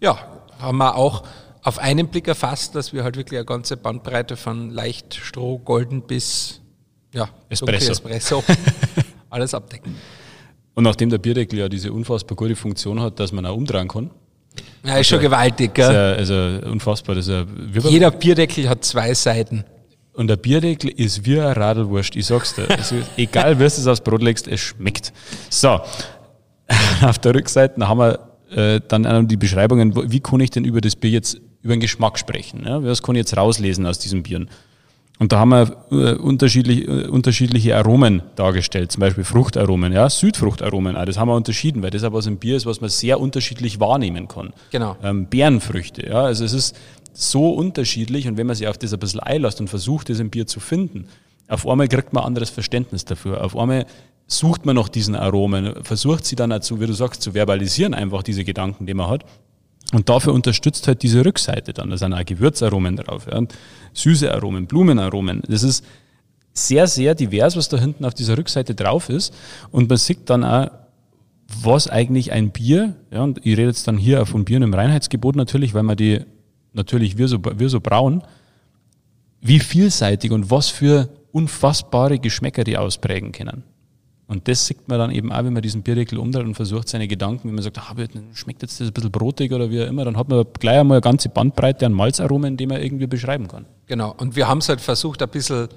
ja, 0.00 0.44
haben 0.58 0.78
wir 0.78 0.94
auch 0.94 1.24
auf 1.62 1.78
einen 1.78 2.06
Blick 2.08 2.28
erfasst, 2.28 2.76
dass 2.76 2.92
wir 2.92 3.02
halt 3.02 3.16
wirklich 3.16 3.38
eine 3.38 3.46
ganze 3.46 3.76
Bandbreite 3.76 4.36
von 4.36 4.70
leicht 4.70 5.16
Stroh, 5.16 5.58
Golden 5.58 6.02
bis 6.02 6.60
ja, 7.12 7.28
Espresso. 7.48 7.90
Espresso 7.90 8.44
alles 9.30 9.54
abdecken. 9.54 9.94
Und 10.74 10.84
nachdem 10.84 11.08
der 11.10 11.18
Bierdeckel 11.18 11.58
ja 11.58 11.68
diese 11.68 11.92
unfassbar 11.92 12.36
gute 12.36 12.54
Funktion 12.54 13.00
hat, 13.00 13.18
dass 13.18 13.32
man 13.32 13.46
auch 13.46 13.56
umdrehen 13.56 13.88
kann. 13.88 14.10
Ja, 14.84 14.98
ist 14.98 15.08
schon 15.08 15.18
Also, 15.18 15.28
gewaltig, 15.28 15.70
Ist 15.70 15.74
gell? 15.74 15.92
ja, 15.94 16.12
also 16.12 16.34
unfassbar. 16.70 17.14
Das 17.14 17.26
ist 17.28 17.32
ja, 17.32 17.44
Jeder 17.88 18.10
Bierdeckel 18.10 18.68
hat 18.68 18.84
zwei 18.84 19.12
Seiten. 19.14 19.64
Und 20.12 20.28
der 20.28 20.36
Bierdeckel 20.36 20.90
ist 20.90 21.24
wie 21.26 21.38
ein 21.40 21.52
Radlwurst, 21.52 22.16
ich 22.16 22.26
sag's 22.26 22.54
dir. 22.54 22.70
Also, 22.70 22.96
egal, 23.16 23.54
wie 23.56 23.60
du 23.60 23.66
es 23.66 23.86
aufs 23.86 24.00
Brot 24.00 24.22
legst, 24.22 24.48
es 24.48 24.60
schmeckt. 24.60 25.12
So, 25.50 25.80
auf 27.02 27.18
der 27.18 27.34
Rückseite 27.34 27.86
haben 27.86 27.98
wir 27.98 28.18
äh, 28.50 28.80
dann 28.88 29.28
die 29.28 29.36
Beschreibungen, 29.36 29.94
wie 30.10 30.20
kann 30.20 30.40
ich 30.40 30.50
denn 30.50 30.64
über 30.64 30.80
das 30.80 30.96
Bier 30.96 31.10
jetzt, 31.10 31.38
über 31.62 31.74
den 31.74 31.80
Geschmack 31.80 32.18
sprechen? 32.18 32.64
Ja? 32.66 32.82
Was 32.82 33.02
kann 33.02 33.14
ich 33.14 33.20
jetzt 33.20 33.36
rauslesen 33.36 33.86
aus 33.86 33.98
diesen 33.98 34.22
Bieren? 34.22 34.48
Und 35.18 35.32
da 35.32 35.38
haben 35.38 35.48
wir 35.48 35.76
äh, 35.90 36.14
unterschiedlich, 36.14 36.86
äh, 36.86 37.06
unterschiedliche 37.06 37.76
Aromen 37.76 38.22
dargestellt, 38.34 38.92
zum 38.92 39.00
Beispiel 39.00 39.24
Fruchtaromen, 39.24 39.92
ja, 39.92 40.10
Südfruchtaromen, 40.10 40.96
auch, 40.96 41.04
das 41.06 41.18
haben 41.18 41.28
wir 41.28 41.34
unterschieden, 41.34 41.82
weil 41.82 41.90
das 41.90 42.04
aber 42.04 42.18
was 42.18 42.26
im 42.26 42.36
Bier 42.36 42.56
ist, 42.56 42.66
was 42.66 42.80
man 42.80 42.90
sehr 42.90 43.18
unterschiedlich 43.18 43.80
wahrnehmen 43.80 44.28
kann. 44.28 44.52
Genau. 44.72 44.96
Ähm, 45.02 45.26
Beerenfrüchte, 45.26 46.06
ja, 46.06 46.22
also 46.22 46.44
es 46.44 46.52
ist 46.52 46.76
so 47.14 47.50
unterschiedlich 47.50 48.28
und 48.28 48.36
wenn 48.36 48.46
man 48.46 48.56
sich 48.56 48.68
auf 48.68 48.76
das 48.76 48.92
ein 48.92 48.98
bisschen 48.98 49.20
einlässt 49.20 49.60
und 49.60 49.68
versucht, 49.68 50.10
das 50.10 50.20
im 50.20 50.28
Bier 50.28 50.46
zu 50.46 50.60
finden, 50.60 51.08
auf 51.48 51.66
einmal 51.66 51.88
kriegt 51.88 52.12
man 52.12 52.24
ein 52.24 52.26
anderes 52.28 52.50
Verständnis 52.50 53.04
dafür. 53.04 53.42
Auf 53.44 53.56
einmal 53.56 53.86
sucht 54.26 54.66
man 54.66 54.76
nach 54.76 54.88
diesen 54.88 55.14
Aromen, 55.14 55.84
versucht 55.84 56.24
sie 56.24 56.36
dann 56.36 56.50
dazu, 56.50 56.80
wie 56.80 56.86
du 56.86 56.92
sagst, 56.92 57.22
zu 57.22 57.32
verbalisieren, 57.32 57.94
einfach 57.94 58.22
diese 58.22 58.44
Gedanken, 58.44 58.86
die 58.86 58.94
man 58.94 59.08
hat. 59.08 59.24
Und 59.92 60.08
dafür 60.08 60.32
unterstützt 60.32 60.88
halt 60.88 61.02
diese 61.02 61.24
Rückseite 61.24 61.72
dann. 61.72 61.90
Da 61.90 61.96
sind 61.96 62.12
auch 62.12 62.24
Gewürzaromen 62.24 62.96
drauf, 62.96 63.26
ja. 63.30 63.40
süße 63.92 64.32
Aromen, 64.32 64.66
Blumenaromen. 64.66 65.42
Das 65.48 65.62
ist 65.62 65.84
sehr, 66.52 66.86
sehr 66.86 67.14
divers, 67.14 67.56
was 67.56 67.68
da 67.68 67.78
hinten 67.78 68.04
auf 68.04 68.14
dieser 68.14 68.36
Rückseite 68.36 68.74
drauf 68.74 69.08
ist. 69.08 69.32
Und 69.70 69.88
man 69.88 69.98
sieht 69.98 70.28
dann 70.28 70.42
auch, 70.42 70.70
was 71.62 71.88
eigentlich 71.88 72.32
ein 72.32 72.50
Bier, 72.50 72.96
ja, 73.12 73.22
und 73.22 73.38
ich 73.38 73.56
rede 73.56 73.68
jetzt 73.68 73.86
dann 73.86 73.96
hier 73.96 74.26
von 74.26 74.44
Bieren 74.44 74.64
im 74.64 74.74
Reinheitsgebot 74.74 75.36
natürlich, 75.36 75.74
weil 75.74 75.84
man 75.84 75.96
die 75.96 76.20
natürlich 76.72 77.16
wir 77.18 77.28
so, 77.28 77.38
wir 77.42 77.68
so 77.68 77.80
brauen, 77.80 78.22
wie 79.40 79.60
vielseitig 79.60 80.32
und 80.32 80.50
was 80.50 80.68
für 80.68 81.08
unfassbare 81.30 82.18
Geschmäcker 82.18 82.64
die 82.64 82.76
ausprägen 82.76 83.30
können. 83.30 83.62
Und 84.28 84.48
das 84.48 84.66
sieht 84.66 84.88
man 84.88 84.98
dann 84.98 85.12
eben 85.12 85.30
auch, 85.30 85.44
wenn 85.44 85.52
man 85.52 85.62
diesen 85.62 85.82
Bierdeckel 85.82 86.18
umdreht 86.18 86.44
und 86.44 86.56
versucht, 86.56 86.88
seine 86.88 87.06
Gedanken, 87.06 87.46
wenn 87.48 87.54
man 87.54 87.62
sagt, 87.62 87.78
ah, 87.78 87.94
schmeckt 88.34 88.62
jetzt 88.62 88.80
das 88.80 88.88
ein 88.88 88.92
bisschen 88.92 89.12
brotig 89.12 89.52
oder 89.52 89.70
wie 89.70 89.80
auch 89.82 89.86
immer, 89.86 90.04
dann 90.04 90.16
hat 90.16 90.28
man 90.28 90.44
gleich 90.58 90.80
einmal 90.80 90.96
eine 90.96 91.00
ganze 91.02 91.28
Bandbreite 91.28 91.86
an 91.86 91.92
Malzaromen, 91.92 92.56
die 92.56 92.66
man 92.66 92.82
irgendwie 92.82 93.06
beschreiben 93.06 93.46
kann. 93.46 93.66
Genau. 93.86 94.12
Und 94.18 94.34
wir 94.34 94.48
haben 94.48 94.58
es 94.58 94.68
halt 94.68 94.80
versucht, 94.80 95.22
ein 95.22 95.28
bisschen 95.28 95.68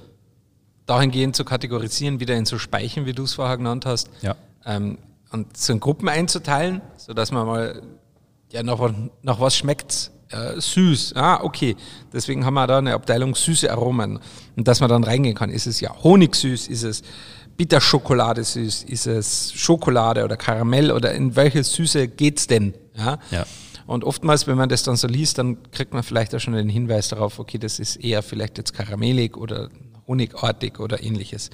dahingehend 0.87 1.35
zu 1.35 1.45
kategorisieren, 1.45 2.19
wieder 2.19 2.35
in 2.35 2.45
so 2.45 2.57
Speichen, 2.57 3.05
wie 3.05 3.13
du 3.13 3.23
es 3.23 3.33
vorher 3.35 3.57
genannt 3.57 3.85
hast. 3.85 4.09
Ja. 4.23 4.35
Ähm, 4.65 4.97
und 5.31 5.55
so 5.55 5.71
in 5.73 5.79
Gruppen 5.79 6.09
einzuteilen, 6.09 6.81
sodass 6.97 7.31
man 7.31 7.45
mal, 7.45 7.83
ja, 8.51 8.63
nach, 8.63 8.79
was- 8.79 8.93
nach 9.21 9.39
was 9.39 9.55
schmeckt's? 9.55 10.11
Äh, 10.31 10.59
süß. 10.59 11.13
Ah, 11.15 11.39
okay. 11.43 11.75
Deswegen 12.13 12.45
haben 12.45 12.53
wir 12.55 12.67
da 12.67 12.77
eine 12.79 12.93
Abteilung 12.93 13.33
süße 13.35 13.71
Aromen. 13.71 14.19
Und 14.55 14.67
dass 14.67 14.79
man 14.79 14.89
dann 14.89 15.03
reingehen 15.03 15.35
kann. 15.35 15.49
Ist 15.49 15.65
es 15.67 15.79
ja 15.81 15.91
Honigsüß? 16.03 16.67
Ist 16.67 16.83
es 16.83 17.01
Bitterschokolade 17.59 18.41
süß? 18.41 18.83
Ist 18.83 19.05
es 19.05 19.51
Schokolade 19.51 20.23
oder 20.23 20.37
Karamell? 20.37 20.93
Oder 20.93 21.13
in 21.13 21.35
welche 21.35 21.61
Süße 21.61 22.07
geht's 22.07 22.47
denn? 22.47 22.73
Ja. 22.95 23.19
Ja. 23.31 23.45
Und 23.85 24.05
oftmals, 24.05 24.47
wenn 24.47 24.55
man 24.55 24.69
das 24.69 24.83
dann 24.83 24.95
so 24.95 25.09
liest, 25.09 25.39
dann 25.39 25.69
kriegt 25.71 25.91
man 25.91 26.01
vielleicht 26.01 26.33
auch 26.33 26.39
schon 26.39 26.53
den 26.53 26.69
Hinweis 26.69 27.09
darauf, 27.09 27.37
okay, 27.37 27.57
das 27.57 27.79
ist 27.79 27.97
eher 27.97 28.23
vielleicht 28.23 28.57
jetzt 28.57 28.73
karamellig 28.73 29.35
oder 29.35 29.67
honigartig 30.07 30.79
oder 30.79 31.03
ähnliches. 31.03 31.49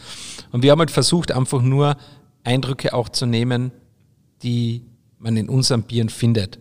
Und 0.52 0.62
wir 0.62 0.72
haben 0.72 0.78
halt 0.78 0.92
versucht, 0.92 1.32
einfach 1.32 1.64
nur 1.64 1.98
Eindrücke 2.44 2.94
auch 2.94 3.10
zu 3.10 3.26
nehmen, 3.26 3.72
die 4.44 4.86
man 5.18 5.36
in 5.38 5.50
unseren 5.50 5.82
Bieren 5.82 6.10
findet. 6.10 6.60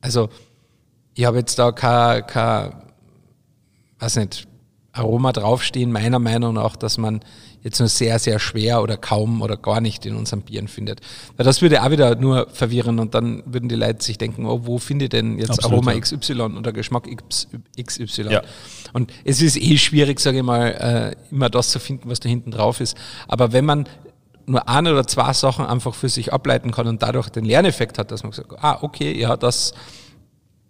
Also, 0.00 0.30
ich 1.12 1.26
habe 1.26 1.36
jetzt 1.36 1.58
da 1.58 1.72
kein, 1.72 2.26
kein 2.26 2.72
weiß 3.98 4.16
nicht, 4.16 4.48
Aroma 4.92 5.32
draufstehen, 5.32 5.92
meiner 5.92 6.18
Meinung 6.18 6.54
nach, 6.54 6.76
dass 6.76 6.98
man 6.98 7.20
jetzt 7.62 7.78
nur 7.78 7.88
sehr, 7.88 8.18
sehr 8.18 8.38
schwer 8.38 8.82
oder 8.82 8.96
kaum 8.96 9.42
oder 9.42 9.56
gar 9.56 9.80
nicht 9.80 10.06
in 10.06 10.16
unseren 10.16 10.42
Bieren 10.42 10.68
findet. 10.68 11.00
Weil 11.36 11.44
das 11.44 11.60
würde 11.60 11.82
auch 11.82 11.90
wieder 11.90 12.14
nur 12.14 12.48
verwirren 12.52 12.98
und 12.98 13.14
dann 13.14 13.42
würden 13.46 13.68
die 13.68 13.74
Leute 13.74 14.02
sich 14.02 14.18
denken, 14.18 14.46
oh, 14.46 14.60
wo 14.64 14.78
finde 14.78 15.06
ich 15.06 15.08
denn 15.10 15.38
jetzt 15.38 15.50
Absolut, 15.50 15.86
Aroma. 15.86 16.00
XY 16.00 16.40
oder 16.58 16.72
Geschmack 16.72 17.08
XY? 17.80 18.22
Ja. 18.30 18.42
Und 18.92 19.12
es 19.24 19.42
ist 19.42 19.56
eh 19.56 19.76
schwierig, 19.76 20.20
sage 20.20 20.38
ich 20.38 20.44
mal, 20.44 20.68
äh, 20.68 21.32
immer 21.32 21.50
das 21.50 21.70
zu 21.70 21.80
finden, 21.80 22.08
was 22.08 22.20
da 22.20 22.28
hinten 22.28 22.50
drauf 22.50 22.80
ist. 22.80 22.96
Aber 23.26 23.52
wenn 23.52 23.64
man 23.64 23.86
nur 24.46 24.66
ein 24.68 24.86
oder 24.86 25.06
zwei 25.06 25.32
Sachen 25.32 25.66
einfach 25.66 25.94
für 25.94 26.08
sich 26.08 26.32
ableiten 26.32 26.70
kann 26.70 26.86
und 26.86 27.02
dadurch 27.02 27.28
den 27.28 27.44
Lerneffekt 27.44 27.98
hat, 27.98 28.10
dass 28.10 28.22
man 28.22 28.32
sagt, 28.32 28.52
ah, 28.62 28.78
okay, 28.80 29.18
ja, 29.18 29.36
das 29.36 29.74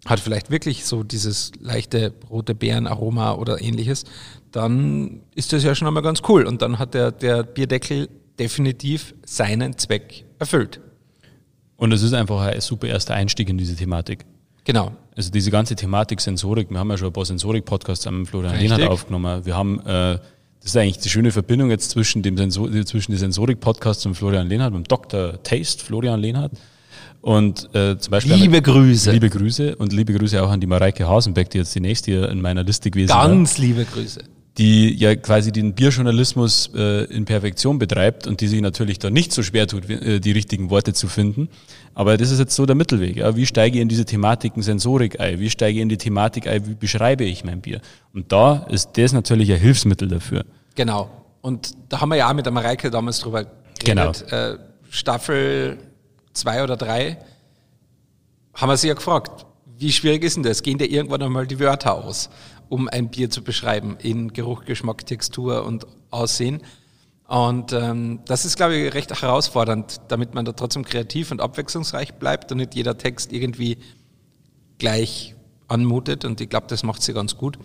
hat 0.05 0.19
vielleicht 0.19 0.49
wirklich 0.49 0.85
so 0.85 1.03
dieses 1.03 1.51
leichte 1.59 2.13
rote 2.29 2.55
Beerenaroma 2.55 3.33
oder 3.33 3.61
ähnliches, 3.61 4.05
dann 4.51 5.21
ist 5.35 5.53
das 5.53 5.63
ja 5.63 5.75
schon 5.75 5.87
einmal 5.87 6.03
ganz 6.03 6.21
cool. 6.27 6.45
Und 6.45 6.61
dann 6.61 6.79
hat 6.79 6.93
der, 6.93 7.11
der 7.11 7.43
Bierdeckel 7.43 8.09
definitiv 8.39 9.13
seinen 9.25 9.77
Zweck 9.77 10.25
erfüllt. 10.39 10.79
Und 11.75 11.91
es 11.91 12.01
ist 12.01 12.13
einfach 12.13 12.41
ein 12.41 12.61
super 12.61 12.87
erster 12.87 13.13
Einstieg 13.13 13.49
in 13.49 13.57
diese 13.57 13.75
Thematik. 13.75 14.25
Genau. 14.65 14.91
Also 15.15 15.31
diese 15.31 15.51
ganze 15.51 15.75
Thematik 15.75 16.21
Sensorik, 16.21 16.69
wir 16.69 16.79
haben 16.79 16.89
ja 16.89 16.97
schon 16.97 17.07
ein 17.07 17.13
paar 17.13 17.25
Sensorik-Podcasts 17.25 18.05
am 18.07 18.25
Florian. 18.25 18.57
Lehnhardt 18.57 18.87
aufgenommen. 18.87 19.45
Wir 19.45 19.55
haben, 19.55 19.79
äh, 19.81 20.19
das 20.59 20.65
ist 20.65 20.77
eigentlich 20.77 20.99
die 20.99 21.09
schöne 21.09 21.31
Verbindung 21.31 21.69
jetzt 21.69 21.91
zwischen 21.91 22.21
dem 22.21 22.37
Sensor, 22.37 22.69
zwischen 22.85 23.11
den 23.11 23.19
Sensorik-Podcasts 23.19 24.05
und 24.05 24.15
Florian 24.15 24.47
Lehnhardt, 24.47 24.73
und 24.73 24.91
Dr. 24.91 25.41
Taste, 25.43 25.83
Florian 25.83 26.19
Lehnhardt. 26.19 26.51
Und 27.21 27.69
äh, 27.75 27.97
zum 27.97 28.11
Beispiel 28.11 28.33
Liebe 28.35 28.61
Grüße. 28.61 29.11
liebe 29.11 29.29
Grüße 29.29 29.75
und 29.75 29.91
liebe 29.91 30.13
Grüße 30.13 30.41
auch 30.41 30.49
an 30.49 30.61
die 30.61 30.67
Mareike 30.67 31.07
Hasenbeck, 31.07 31.49
die 31.49 31.57
jetzt 31.57 31.75
die 31.75 31.81
nächste 31.81 32.11
hier 32.11 32.29
in 32.29 32.41
meiner 32.41 32.63
Liste 32.63 32.89
gewesen 32.89 33.09
war 33.09 33.27
Ganz 33.27 33.57
liebe 33.57 33.83
Grüße. 33.83 34.21
die 34.57 34.93
ja 34.95 35.15
quasi 35.15 35.51
den 35.51 35.73
Bierjournalismus 35.73 36.69
äh, 36.75 37.03
in 37.13 37.25
Perfektion 37.25 37.77
betreibt 37.77 38.25
und 38.25 38.39
die 38.39 38.47
sich 38.47 38.61
natürlich 38.61 38.99
da 38.99 39.09
nicht 39.09 39.33
so 39.33 39.43
schwer 39.43 39.67
tut, 39.67 39.89
äh, 39.89 40.19
die 40.21 40.31
richtigen 40.31 40.69
Worte 40.69 40.93
zu 40.93 41.07
finden. 41.07 41.49
Aber 41.93 42.15
das 42.15 42.31
ist 42.31 42.39
jetzt 42.39 42.55
so 42.55 42.65
der 42.65 42.75
Mittelweg. 42.75 43.17
Ja. 43.17 43.35
Wie 43.35 43.45
steige 43.45 43.77
ich 43.77 43.81
in 43.81 43.89
diese 43.89 44.05
Thematiken 44.05 44.61
Sensorik 44.63 45.19
ein? 45.19 45.39
Wie 45.39 45.49
steige 45.49 45.77
ich 45.79 45.81
in 45.81 45.89
die 45.89 45.97
Thematik 45.97 46.47
ein? 46.47 46.65
Wie 46.67 46.75
beschreibe 46.75 47.25
ich 47.25 47.43
mein 47.43 47.59
Bier? 47.59 47.81
Und 48.13 48.31
da 48.31 48.65
ist 48.69 48.91
das 48.97 49.11
natürlich 49.11 49.51
ein 49.51 49.59
Hilfsmittel 49.59 50.07
dafür. 50.07 50.45
Genau. 50.75 51.09
Und 51.41 51.73
da 51.89 51.99
haben 51.99 52.09
wir 52.09 52.15
ja 52.15 52.29
auch 52.29 52.33
mit 52.33 52.45
der 52.45 52.53
Mareike 52.53 52.89
damals 52.89 53.19
drüber 53.19 53.45
geredet. 53.83 54.25
Äh, 54.31 54.57
Staffel 54.89 55.77
zwei 56.39 56.63
oder 56.63 56.77
drei 56.77 57.17
haben 58.53 58.69
wir 58.69 58.77
sie 58.77 58.87
ja 58.87 58.93
gefragt, 58.93 59.45
wie 59.77 59.91
schwierig 59.91 60.23
ist 60.23 60.35
denn 60.35 60.43
das? 60.43 60.63
Gehen 60.63 60.77
dir 60.77 60.89
irgendwann 60.89 61.21
einmal 61.21 61.47
die 61.47 61.59
Wörter 61.59 61.93
aus, 61.93 62.29
um 62.67 62.89
ein 62.89 63.09
Bier 63.09 63.29
zu 63.29 63.43
beschreiben 63.43 63.97
in 64.01 64.33
Geruch, 64.33 64.65
Geschmack, 64.65 65.05
Textur 65.05 65.65
und 65.65 65.87
Aussehen? 66.09 66.61
Und 67.27 67.73
ähm, 67.73 68.21
das 68.25 68.43
ist, 68.43 68.57
glaube 68.57 68.75
ich, 68.75 68.93
recht 68.93 69.21
herausfordernd, 69.21 70.01
damit 70.07 70.33
man 70.33 70.45
da 70.45 70.51
trotzdem 70.51 70.83
kreativ 70.83 71.31
und 71.31 71.41
abwechslungsreich 71.41 72.15
bleibt 72.15 72.51
und 72.51 72.57
nicht 72.57 72.73
jeder 72.73 72.97
Text 72.97 73.31
irgendwie 73.31 73.77
gleich 74.79 75.35
anmutet. 75.67 76.25
Und 76.25 76.41
ich 76.41 76.49
glaube, 76.49 76.65
das 76.67 76.83
macht 76.83 77.03
sie 77.03 77.13
ganz 77.13 77.37
gut. 77.37 77.59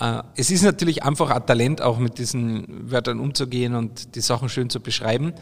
Äh, 0.00 0.22
Es 0.34 0.50
ist 0.50 0.62
natürlich 0.62 1.04
einfach 1.04 1.30
ein 1.30 1.46
Talent, 1.46 1.80
auch 1.82 1.98
mit 1.98 2.18
diesen 2.18 2.90
Wörtern 2.90 3.20
umzugehen 3.20 3.76
und 3.76 4.16
die 4.16 4.20
Sachen 4.20 4.48
schön 4.48 4.70
zu 4.70 4.80
beschreiben. 4.80 5.34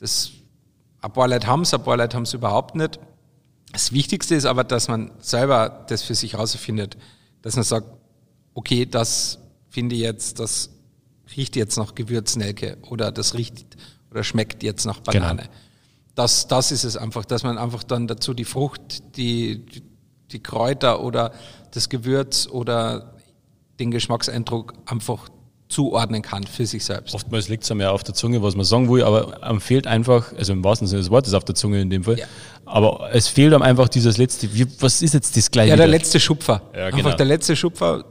Das, 0.00 0.30
ein 1.00 1.12
paar 1.12 1.28
Leute 1.28 1.46
haben 1.46 1.62
es, 1.62 1.72
ein 1.72 1.82
paar 1.82 1.96
Leute 1.96 2.16
haben 2.16 2.24
es 2.24 2.34
überhaupt 2.34 2.74
nicht. 2.74 2.98
Das 3.72 3.92
Wichtigste 3.92 4.34
ist 4.34 4.46
aber, 4.46 4.64
dass 4.64 4.88
man 4.88 5.12
selber 5.20 5.84
das 5.88 6.02
für 6.02 6.14
sich 6.14 6.34
herausfindet. 6.34 6.96
Dass 7.42 7.56
man 7.56 7.64
sagt, 7.64 7.86
okay, 8.54 8.84
das 8.86 9.38
finde 9.68 9.94
ich 9.94 10.02
jetzt, 10.02 10.40
das 10.40 10.70
riecht 11.36 11.56
jetzt 11.56 11.76
nach 11.76 11.94
Gewürznelke 11.94 12.78
oder 12.88 13.12
das 13.12 13.34
riecht 13.34 13.76
oder 14.10 14.24
schmeckt 14.24 14.62
jetzt 14.62 14.84
nach 14.84 15.00
Banane. 15.00 15.48
Das, 16.16 16.48
das 16.48 16.72
ist 16.72 16.84
es 16.84 16.96
einfach, 16.96 17.24
dass 17.24 17.44
man 17.44 17.56
einfach 17.56 17.84
dann 17.84 18.08
dazu 18.08 18.34
die 18.34 18.44
Frucht, 18.44 19.16
die, 19.16 19.64
die, 19.64 19.82
die 20.32 20.42
Kräuter 20.42 21.02
oder 21.02 21.32
das 21.70 21.88
Gewürz 21.88 22.48
oder 22.48 23.14
den 23.78 23.90
Geschmackseindruck 23.92 24.74
einfach 24.86 25.28
zuordnen 25.70 26.20
kann 26.20 26.44
für 26.44 26.66
sich 26.66 26.84
selbst. 26.84 27.14
Oftmals 27.14 27.48
liegt 27.48 27.62
es 27.64 27.70
einem 27.70 27.80
ja 27.80 27.90
auf 27.92 28.02
der 28.02 28.14
Zunge, 28.14 28.42
was 28.42 28.54
man 28.56 28.64
sagen 28.66 28.90
will, 28.90 29.02
aber 29.04 29.42
einem 29.42 29.60
fehlt 29.60 29.86
einfach, 29.86 30.32
also 30.36 30.52
im 30.52 30.62
wahrsten 30.64 30.86
Sinne 30.88 31.00
des 31.00 31.10
Wortes 31.10 31.32
auf 31.32 31.44
der 31.44 31.54
Zunge 31.54 31.80
in 31.80 31.88
dem 31.88 32.04
Fall, 32.04 32.18
Ja. 32.18 32.26
aber 32.66 33.08
es 33.12 33.28
fehlt 33.28 33.54
einem 33.54 33.62
einfach 33.62 33.88
dieses 33.88 34.18
letzte, 34.18 34.52
wie, 34.52 34.66
was 34.80 35.00
ist 35.00 35.14
jetzt 35.14 35.36
das 35.36 35.50
gleiche? 35.50 35.70
Ja, 35.70 35.76
der 35.76 35.86
letzte 35.86 36.18
Schupfer. 36.20 36.60
Ja, 36.74 36.86
Einfach 36.86 36.98
genau. 36.98 37.16
der 37.16 37.26
letzte 37.26 37.54
Schupfer, 37.56 38.04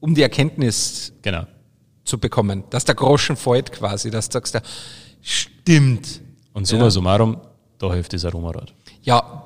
um 0.00 0.14
die 0.14 0.22
Erkenntnis 0.22 1.12
Genau. 1.22 1.46
zu 2.04 2.18
bekommen, 2.18 2.64
dass 2.70 2.84
der 2.84 2.94
Groschen 2.94 3.36
fällt 3.36 3.72
quasi, 3.72 4.10
dass 4.10 4.28
du 4.28 4.34
sagst, 4.38 4.60
stimmt. 5.22 6.20
Und 6.52 6.66
summa 6.66 6.84
Ja. 6.84 6.90
summarum, 6.90 7.38
da 7.78 7.92
hilft 7.94 8.12
das 8.12 8.24
Aromarad. 8.24 8.74
Ja, 9.02 9.42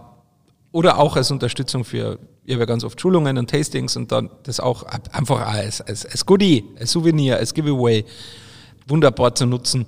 oder 0.72 0.98
auch 0.98 1.16
als 1.16 1.30
Unterstützung 1.30 1.84
für 1.84 2.18
ich 2.46 2.52
habe 2.52 2.62
ja 2.62 2.66
ganz 2.66 2.84
oft 2.84 3.00
Schulungen 3.00 3.38
und 3.38 3.50
Tastings 3.50 3.96
und 3.96 4.12
dann 4.12 4.30
das 4.44 4.60
auch 4.60 4.84
einfach 4.84 5.46
als, 5.46 5.80
als, 5.80 6.06
als 6.06 6.24
Goodie, 6.24 6.64
als 6.78 6.92
Souvenir, 6.92 7.38
als 7.38 7.52
Giveaway 7.52 8.04
wunderbar 8.86 9.34
zu 9.34 9.46
nutzen. 9.46 9.84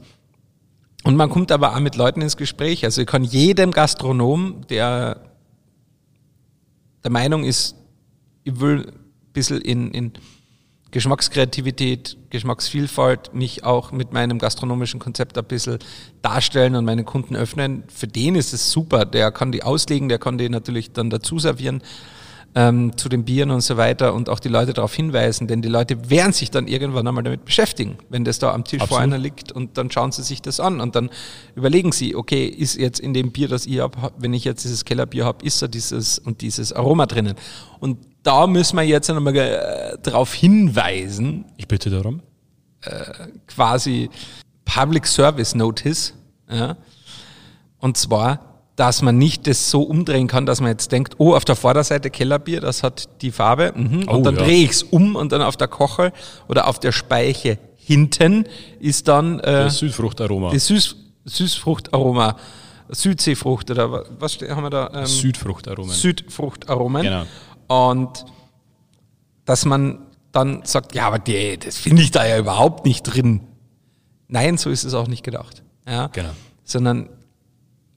Und 1.04 1.14
man 1.14 1.30
kommt 1.30 1.52
aber 1.52 1.74
auch 1.74 1.80
mit 1.80 1.94
Leuten 1.94 2.20
ins 2.20 2.36
Gespräch. 2.36 2.84
Also 2.84 3.02
ich 3.02 3.06
kann 3.06 3.22
jedem 3.22 3.70
Gastronom, 3.70 4.66
der 4.68 5.20
der 7.04 7.12
Meinung 7.12 7.44
ist, 7.44 7.76
ich 8.42 8.58
will 8.58 8.88
ein 8.88 9.32
bisschen 9.32 9.60
in, 9.60 9.92
in 9.92 10.12
Geschmackskreativität, 10.90 12.16
Geschmacksvielfalt 12.30 13.34
mich 13.34 13.62
auch 13.62 13.92
mit 13.92 14.12
meinem 14.12 14.40
gastronomischen 14.40 14.98
Konzept 14.98 15.38
ein 15.38 15.44
bisschen 15.44 15.78
darstellen 16.22 16.74
und 16.74 16.84
meinen 16.84 17.04
Kunden 17.04 17.36
öffnen. 17.36 17.84
Für 17.86 18.08
den 18.08 18.34
ist 18.34 18.52
es 18.52 18.72
super. 18.72 19.04
Der 19.04 19.30
kann 19.30 19.52
die 19.52 19.62
auslegen, 19.62 20.08
der 20.08 20.18
kann 20.18 20.38
die 20.38 20.48
natürlich 20.48 20.92
dann 20.92 21.08
dazu 21.08 21.38
servieren 21.38 21.82
ähm, 22.58 22.96
zu 22.96 23.08
den 23.08 23.24
Bieren 23.24 23.52
und 23.52 23.60
so 23.60 23.76
weiter 23.76 24.14
und 24.14 24.28
auch 24.28 24.40
die 24.40 24.48
Leute 24.48 24.72
darauf 24.72 24.92
hinweisen, 24.92 25.46
denn 25.46 25.62
die 25.62 25.68
Leute 25.68 26.10
werden 26.10 26.32
sich 26.32 26.50
dann 26.50 26.66
irgendwann 26.66 27.06
einmal 27.06 27.22
damit 27.22 27.44
beschäftigen, 27.44 27.98
wenn 28.08 28.24
das 28.24 28.40
da 28.40 28.52
am 28.52 28.64
Tisch 28.64 28.80
Absolut. 28.80 28.88
vor 28.88 28.98
einer 29.00 29.16
liegt 29.16 29.52
und 29.52 29.78
dann 29.78 29.92
schauen 29.92 30.10
sie 30.10 30.24
sich 30.24 30.42
das 30.42 30.58
an 30.58 30.80
und 30.80 30.96
dann 30.96 31.08
überlegen 31.54 31.92
sie, 31.92 32.16
okay, 32.16 32.46
ist 32.46 32.76
jetzt 32.76 32.98
in 32.98 33.14
dem 33.14 33.30
Bier, 33.30 33.46
das 33.46 33.64
ich 33.64 33.78
habe, 33.78 34.12
wenn 34.18 34.34
ich 34.34 34.42
jetzt 34.42 34.64
dieses 34.64 34.84
Kellerbier 34.84 35.24
habe, 35.24 35.46
ist 35.46 35.62
da 35.62 35.68
dieses 35.68 36.18
und 36.18 36.40
dieses 36.40 36.72
Aroma 36.72 37.06
drinnen. 37.06 37.36
Und 37.78 37.98
da 38.24 38.48
müssen 38.48 38.76
wir 38.76 38.82
jetzt 38.82 39.08
einmal 39.08 39.36
äh, 39.36 39.96
darauf 40.02 40.34
hinweisen. 40.34 41.44
Ich 41.58 41.68
bitte 41.68 41.90
darum. 41.90 42.22
Äh, 42.80 43.28
quasi 43.46 44.10
Public 44.64 45.06
Service 45.06 45.54
Notice. 45.54 46.12
Ja. 46.50 46.76
Und 47.78 47.96
zwar, 47.96 48.47
dass 48.78 49.02
man 49.02 49.18
nicht 49.18 49.48
das 49.48 49.72
so 49.72 49.82
umdrehen 49.82 50.28
kann, 50.28 50.46
dass 50.46 50.60
man 50.60 50.70
jetzt 50.70 50.92
denkt, 50.92 51.16
oh, 51.18 51.34
auf 51.34 51.44
der 51.44 51.56
Vorderseite 51.56 52.10
Kellerbier, 52.10 52.60
das 52.60 52.84
hat 52.84 53.08
die 53.22 53.32
Farbe, 53.32 53.72
mhm, 53.74 54.04
oh, 54.06 54.12
und 54.14 54.22
dann 54.22 54.36
ja. 54.36 54.42
drehe 54.44 54.62
ich 54.62 54.70
es 54.70 54.82
um 54.84 55.16
und 55.16 55.32
dann 55.32 55.42
auf 55.42 55.56
der 55.56 55.66
Kochel 55.66 56.12
oder 56.46 56.68
auf 56.68 56.78
der 56.78 56.92
Speiche 56.92 57.58
hinten 57.76 58.44
ist 58.78 59.08
dann 59.08 59.40
äh, 59.40 59.64
das 59.64 59.78
Südfruchtaroma. 59.78 60.52
Das 60.52 60.66
Süß, 60.68 60.94
Süßfruchtaroma. 61.24 62.36
Südseefrucht 62.90 63.70
oder 63.72 64.04
was 64.18 64.38
haben 64.48 64.62
wir 64.62 64.70
da? 64.70 64.90
Ähm, 64.94 65.06
Südfruchtaromen. 65.06 65.92
Südfruchtaromen. 65.92 67.02
Genau. 67.02 67.24
Und 67.66 68.24
dass 69.44 69.64
man 69.64 70.06
dann 70.30 70.60
sagt, 70.64 70.94
ja, 70.94 71.08
aber 71.08 71.18
die, 71.18 71.58
das 71.58 71.76
finde 71.78 72.02
ich 72.02 72.12
da 72.12 72.24
ja 72.24 72.38
überhaupt 72.38 72.86
nicht 72.86 73.02
drin. 73.02 73.40
Nein, 74.28 74.56
so 74.56 74.70
ist 74.70 74.84
es 74.84 74.94
auch 74.94 75.08
nicht 75.08 75.24
gedacht. 75.24 75.64
Ja? 75.86 76.06
Genau. 76.06 76.30
Sondern 76.64 77.08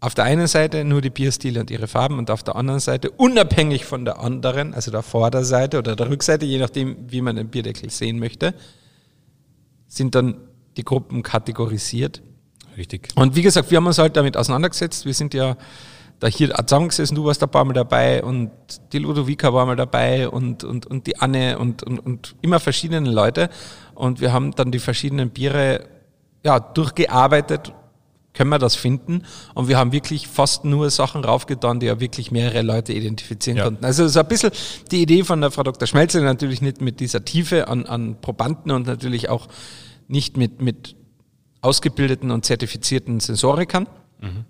auf 0.02 0.16
der 0.16 0.26
einen 0.26 0.48
Seite 0.48 0.84
nur 0.84 1.00
die 1.00 1.12
Bierstile 1.12 1.60
und 1.60 1.70
ihre 1.70 1.88
Farben 1.88 2.18
und 2.18 2.32
auf 2.32 2.42
der 2.42 2.56
anderen 2.56 2.80
Seite 2.80 3.12
unabhängig 3.12 3.86
von 3.86 4.04
der 4.04 4.20
anderen, 4.20 4.74
also 4.74 4.90
der 4.90 5.04
Vorderseite 5.04 5.78
oder 5.78 5.96
der 5.96 6.10
Rückseite, 6.10 6.44
je 6.44 6.58
nachdem, 6.58 6.98
wie 7.08 7.22
man 7.22 7.36
den 7.36 7.50
Bierdeckel 7.50 7.92
sehen 7.92 8.18
möchte, 8.18 8.56
sind 9.88 10.16
dann 10.16 10.38
die 10.76 10.84
Gruppen 10.84 11.22
kategorisiert. 11.22 12.24
Richtig. 12.76 13.10
Und 13.16 13.36
wie 13.36 13.44
gesagt, 13.44 13.70
wir 13.70 13.78
haben 13.78 13.86
uns 13.86 14.00
halt 14.00 14.18
damit 14.18 14.38
auseinandergesetzt. 14.38 15.06
Wir 15.06 15.14
sind 15.14 15.36
ja 15.36 15.56
da 16.20 16.28
hier 16.28 16.50
zusammengesessen, 16.66 17.16
du 17.16 17.26
warst 17.26 17.44
ein 17.44 17.50
paar 17.50 17.66
Mal 17.66 17.74
dabei 17.74 18.24
und 18.24 18.50
die 18.94 19.00
Ludovica 19.00 19.54
war 19.54 19.68
mal 19.68 19.76
dabei 19.76 20.30
und, 20.30 20.64
und, 20.64 20.88
und 20.88 21.06
die 21.06 21.20
Anne 21.20 21.60
und, 21.60 21.84
und, 21.84 22.00
und 22.00 22.36
immer 22.42 22.60
verschiedene 22.60 23.12
Leute. 23.12 23.50
Und 23.94 24.20
wir 24.20 24.34
haben 24.34 24.56
dann 24.56 24.72
die 24.72 24.80
verschiedenen 24.80 25.30
Biere 25.30 25.86
ja, 26.44 26.60
durchgearbeitet 26.60 27.74
können 28.34 28.50
wir 28.50 28.60
das 28.60 28.76
finden. 28.76 29.24
Und 29.54 29.68
wir 29.68 29.78
haben 29.78 29.92
wirklich 29.92 30.28
fast 30.28 30.64
nur 30.64 30.90
Sachen 30.90 31.24
raufgetan, 31.24 31.80
die 31.80 31.88
ja 31.88 32.00
wirklich 32.00 32.32
mehrere 32.32 32.62
Leute 32.62 32.94
identifizieren 32.94 33.58
ja. 33.58 33.66
konnten. 33.66 33.84
Also 33.84 34.08
so 34.08 34.20
ein 34.20 34.28
bisschen 34.28 34.52
die 34.92 35.02
Idee 35.02 35.24
von 35.24 35.42
der 35.42 35.52
Frau 35.52 35.64
Dr. 35.64 35.88
Schmelze, 35.88 36.22
natürlich 36.22 36.62
nicht 36.62 36.82
mit 36.82 37.00
dieser 37.00 37.26
Tiefe 37.26 37.68
an, 37.68 37.86
an 37.86 38.22
Probanden 38.22 38.72
und 38.72 38.88
natürlich 38.88 39.30
auch 39.30 39.48
nicht 40.08 40.38
mit, 40.38 40.62
mit 40.62 40.96
ausgebildeten 41.62 42.32
und 42.32 42.46
zertifizierten 42.46 43.20
Sensorikern, 43.20 43.88
mhm. 44.20 44.46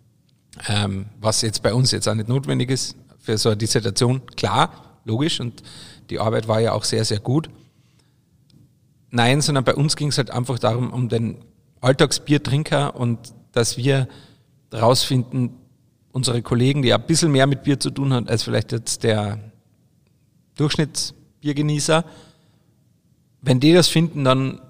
ähm, 0.68 1.06
was 1.20 1.42
jetzt 1.42 1.62
bei 1.64 1.74
uns 1.74 1.92
jetzt 1.92 2.08
auch 2.08 2.16
nicht 2.16 2.30
notwendig 2.30 2.70
ist 2.70 2.96
für 3.20 3.38
so 3.38 3.50
eine 3.50 3.58
Dissertation. 3.58 4.22
Klar, 4.36 5.00
logisch 5.06 5.40
und 5.40 5.62
die 6.10 6.20
Arbeit 6.20 6.48
war 6.48 6.60
ja 6.60 6.74
auch 6.74 6.84
sehr, 6.84 7.06
sehr 7.06 7.20
gut. 7.20 7.50
Nein, 9.10 9.42
sondern 9.42 9.64
bei 9.64 9.76
uns 9.76 9.96
ging 9.96 10.08
es 10.08 10.18
halt 10.18 10.32
einfach 10.32 10.58
darum, 10.58 10.92
um 10.92 11.10
den 11.10 11.38
Alltagsbiertrinker 11.82 12.96
und 12.96 13.34
dass 13.52 13.78
wir 13.78 14.08
herausfinden, 14.72 15.58
unsere 16.12 16.42
Kollegen, 16.42 16.82
die 16.82 16.94
ein 16.94 17.06
bisschen 17.06 17.32
mehr 17.32 17.48
mit 17.48 17.64
Bier 17.64 17.80
zu 17.80 17.90
tun 17.90 18.14
haben 18.14 18.28
als 18.28 18.44
vielleicht 18.44 18.72
jetzt 18.72 19.04
der 19.04 19.40
Durchschnittsbiergenießer, 20.56 22.04
wenn 23.42 23.60
die 23.60 23.74
das 23.74 23.88
finden, 23.88 24.24
dann 24.24 24.62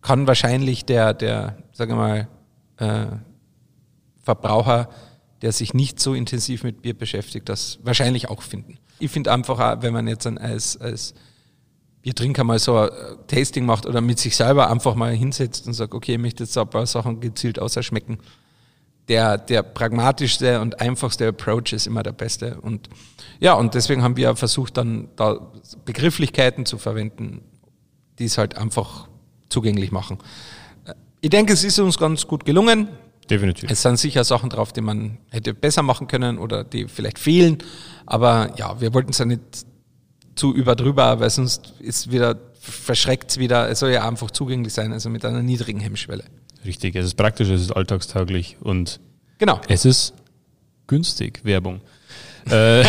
kann 0.00 0.26
wahrscheinlich 0.26 0.84
der, 0.84 1.14
der 1.14 1.58
sage 1.72 1.94
mal, 1.94 2.28
äh, 2.78 3.06
Verbraucher, 4.22 4.88
der 5.42 5.52
sich 5.52 5.74
nicht 5.74 6.00
so 6.00 6.14
intensiv 6.14 6.64
mit 6.64 6.82
Bier 6.82 6.94
beschäftigt, 6.94 7.48
das 7.48 7.78
wahrscheinlich 7.82 8.28
auch 8.28 8.42
finden. 8.42 8.78
Ich 8.98 9.10
finde 9.10 9.32
einfach, 9.32 9.60
auch, 9.60 9.82
wenn 9.82 9.92
man 9.92 10.08
jetzt 10.08 10.26
als, 10.26 10.76
als 10.76 11.14
Biertrinker 12.08 12.42
mal 12.42 12.58
so 12.58 12.78
ein 12.78 12.88
Tasting 13.26 13.66
macht 13.66 13.84
oder 13.84 14.00
mit 14.00 14.18
sich 14.18 14.34
selber 14.34 14.70
einfach 14.70 14.94
mal 14.94 15.12
hinsetzt 15.12 15.66
und 15.66 15.74
sagt, 15.74 15.92
okay, 15.92 16.12
ich 16.12 16.18
möchte 16.18 16.44
jetzt 16.44 16.56
ein 16.56 16.68
paar 16.70 16.86
Sachen 16.86 17.20
gezielt 17.20 17.58
außerschmecken. 17.58 18.18
Der, 19.08 19.36
der 19.36 19.62
pragmatischste 19.62 20.62
und 20.62 20.80
einfachste 20.80 21.28
Approach 21.28 21.74
ist 21.74 21.86
immer 21.86 22.02
der 22.02 22.12
beste. 22.12 22.62
Und 22.62 22.88
ja, 23.40 23.52
und 23.52 23.74
deswegen 23.74 24.02
haben 24.02 24.16
wir 24.16 24.34
versucht, 24.36 24.78
dann 24.78 25.08
da 25.16 25.52
Begrifflichkeiten 25.84 26.64
zu 26.64 26.78
verwenden, 26.78 27.42
die 28.18 28.24
es 28.24 28.38
halt 28.38 28.56
einfach 28.56 29.06
zugänglich 29.50 29.92
machen. 29.92 30.16
Ich 31.20 31.28
denke, 31.28 31.52
es 31.52 31.62
ist 31.62 31.78
uns 31.78 31.98
ganz 31.98 32.26
gut 32.26 32.46
gelungen. 32.46 32.88
Definitiv. 33.28 33.70
Es 33.70 33.82
sind 33.82 33.98
sicher 33.98 34.24
Sachen 34.24 34.48
drauf, 34.48 34.72
die 34.72 34.80
man 34.80 35.18
hätte 35.28 35.52
besser 35.52 35.82
machen 35.82 36.06
können 36.06 36.38
oder 36.38 36.64
die 36.64 36.88
vielleicht 36.88 37.18
fehlen. 37.18 37.58
Aber 38.06 38.54
ja, 38.56 38.80
wir 38.80 38.94
wollten 38.94 39.10
es 39.10 39.18
ja 39.18 39.26
nicht 39.26 39.66
zu 40.38 40.54
überdrüber, 40.54 41.20
weil 41.20 41.30
sonst 41.30 41.74
ist 41.80 42.12
wieder, 42.12 42.36
verschreckt 42.60 43.32
es 43.32 43.38
wieder. 43.38 43.68
Es 43.68 43.80
soll 43.80 43.90
ja 43.90 44.06
einfach 44.06 44.30
zugänglich 44.30 44.72
sein, 44.72 44.92
also 44.92 45.10
mit 45.10 45.24
einer 45.24 45.42
niedrigen 45.42 45.80
Hemmschwelle. 45.80 46.24
Richtig, 46.64 46.96
es 46.96 47.06
ist 47.06 47.14
praktisch, 47.16 47.48
es 47.48 47.60
ist 47.60 47.72
alltagstauglich 47.72 48.56
und 48.60 49.00
genau. 49.38 49.60
es 49.68 49.84
ist 49.84 50.14
günstig, 50.86 51.40
Werbung. 51.44 51.80
äh, 52.50 52.84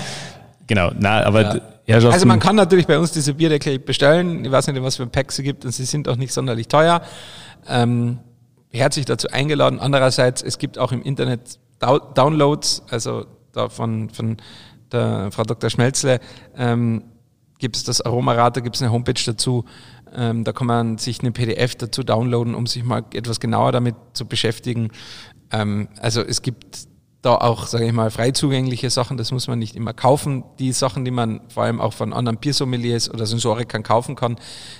genau, 0.66 0.92
na, 0.98 1.24
aber 1.24 1.60
ja. 1.86 1.96
Also 1.96 2.26
man 2.26 2.38
kann 2.38 2.56
natürlich 2.56 2.86
bei 2.86 2.98
uns 2.98 3.12
diese 3.12 3.34
Bierdeckel 3.34 3.78
bestellen. 3.78 4.44
Ich 4.44 4.50
weiß 4.50 4.68
nicht, 4.68 4.82
was 4.82 4.96
für 4.96 5.02
ein 5.02 5.10
Pack 5.10 5.32
sie 5.32 5.42
gibt 5.42 5.64
und 5.64 5.72
sie 5.72 5.84
sind 5.84 6.08
auch 6.08 6.16
nicht 6.16 6.32
sonderlich 6.32 6.68
teuer. 6.68 7.02
Ähm, 7.68 8.18
herzlich 8.70 9.04
dazu 9.04 9.28
eingeladen. 9.28 9.80
Andererseits, 9.80 10.42
es 10.42 10.58
gibt 10.58 10.78
auch 10.78 10.92
im 10.92 11.02
Internet 11.02 11.58
Downloads, 11.80 12.82
also 12.88 13.26
da 13.52 13.68
von, 13.68 14.10
von 14.10 14.36
der 14.92 15.30
Frau 15.32 15.42
Dr. 15.42 15.70
Schmelzle, 15.70 16.20
ähm, 16.56 17.04
gibt 17.58 17.76
es 17.76 17.84
das 17.84 18.00
Aromarad, 18.00 18.56
da 18.56 18.60
gibt 18.60 18.76
es 18.76 18.82
eine 18.82 18.92
Homepage 18.92 19.22
dazu. 19.24 19.64
Ähm, 20.14 20.44
da 20.44 20.52
kann 20.52 20.66
man 20.66 20.98
sich 20.98 21.20
eine 21.20 21.32
PDF 21.32 21.74
dazu 21.76 22.02
downloaden, 22.02 22.54
um 22.54 22.66
sich 22.66 22.84
mal 22.84 23.04
etwas 23.14 23.40
genauer 23.40 23.72
damit 23.72 23.94
zu 24.12 24.26
beschäftigen. 24.26 24.90
Ähm, 25.50 25.88
also 26.00 26.20
es 26.22 26.42
gibt 26.42 26.91
da 27.22 27.36
auch, 27.36 27.66
sage 27.66 27.86
ich 27.86 27.92
mal, 27.92 28.10
frei 28.10 28.32
zugängliche 28.32 28.90
Sachen, 28.90 29.16
das 29.16 29.30
muss 29.30 29.46
man 29.46 29.60
nicht 29.60 29.76
immer 29.76 29.94
kaufen. 29.94 30.42
Die 30.58 30.72
Sachen, 30.72 31.04
die 31.04 31.12
man 31.12 31.40
vor 31.48 31.62
allem 31.62 31.80
auch 31.80 31.92
von 31.92 32.12
anderen 32.12 32.38
Biersommeliers 32.38 33.08
oder 33.08 33.26
Sensorikern 33.26 33.84
kaufen 33.84 34.16
kann, 34.16 34.36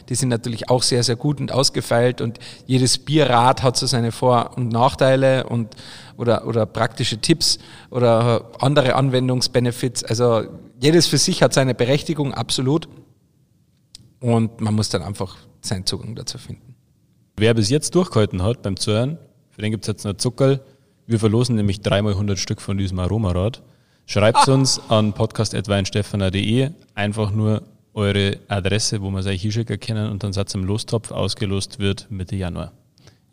die 0.08 0.16
sind 0.16 0.28
natürlich 0.28 0.68
auch 0.68 0.82
sehr, 0.82 1.04
sehr 1.04 1.14
gut 1.14 1.40
und 1.40 1.52
ausgefeilt 1.52 2.20
und 2.20 2.40
jedes 2.66 2.98
Bierrad 2.98 3.62
hat 3.62 3.76
so 3.76 3.86
seine 3.86 4.10
Vor- 4.10 4.56
und 4.56 4.70
Nachteile 4.70 5.44
und 5.44 5.76
oder, 6.16 6.46
oder 6.46 6.66
praktische 6.66 7.20
Tipps 7.20 7.58
oder 7.90 8.50
andere 8.58 8.96
Anwendungsbenefits. 8.96 10.02
Also 10.02 10.42
jedes 10.80 11.06
für 11.06 11.18
sich 11.18 11.44
hat 11.44 11.54
seine 11.54 11.74
Berechtigung, 11.76 12.34
absolut. 12.34 12.88
Und 14.18 14.60
man 14.60 14.74
muss 14.74 14.88
dann 14.88 15.02
einfach 15.02 15.36
seinen 15.60 15.86
Zugang 15.86 16.16
dazu 16.16 16.38
finden. 16.38 16.74
Wer 17.36 17.54
bis 17.54 17.70
jetzt 17.70 17.94
durchgehalten 17.94 18.42
hat 18.42 18.62
beim 18.62 18.76
Zuhören, 18.76 19.18
für 19.50 19.62
den 19.62 19.70
gibt 19.70 19.84
es 19.84 19.88
jetzt 19.88 20.04
noch 20.04 20.14
Zuckerl, 20.14 20.60
wir 21.06 21.18
verlosen 21.18 21.56
nämlich 21.56 21.80
dreimal 21.80 22.12
100 22.12 22.38
Stück 22.38 22.60
von 22.60 22.78
diesem 22.78 22.98
Aromarad. 22.98 23.62
Schreibt 24.06 24.48
ah. 24.48 24.52
uns 24.52 24.80
an 24.88 25.12
podcast.weinstefana.de 25.12 26.70
einfach 26.94 27.30
nur 27.30 27.62
eure 27.94 28.38
Adresse, 28.48 29.02
wo 29.02 29.10
man 29.10 29.20
es 29.20 29.26
euch 29.26 29.42
hinschicken 29.42 29.78
können 29.78 30.10
und 30.10 30.22
dann 30.22 30.32
Satz 30.32 30.54
im 30.54 30.64
Lostopf 30.64 31.10
ausgelost 31.10 31.78
wird 31.78 32.06
Mitte 32.10 32.36
Januar. 32.36 32.72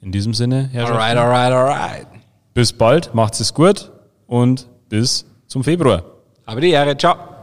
In 0.02 0.12
diesem 0.12 0.34
Sinne, 0.34 0.70
Herr 0.72 0.88
Alright, 0.88 1.18
alright, 1.18 1.52
alright. 1.52 2.08
Bis 2.54 2.74
bald, 2.74 3.14
macht's 3.14 3.40
es 3.40 3.54
gut 3.54 3.92
und 4.28 4.68
bis 4.90 5.26
zum 5.48 5.64
Februar. 5.64 6.04
Aber 6.46 6.62
die 6.62 6.72
Ehre, 6.72 6.98
ciao. 6.98 7.39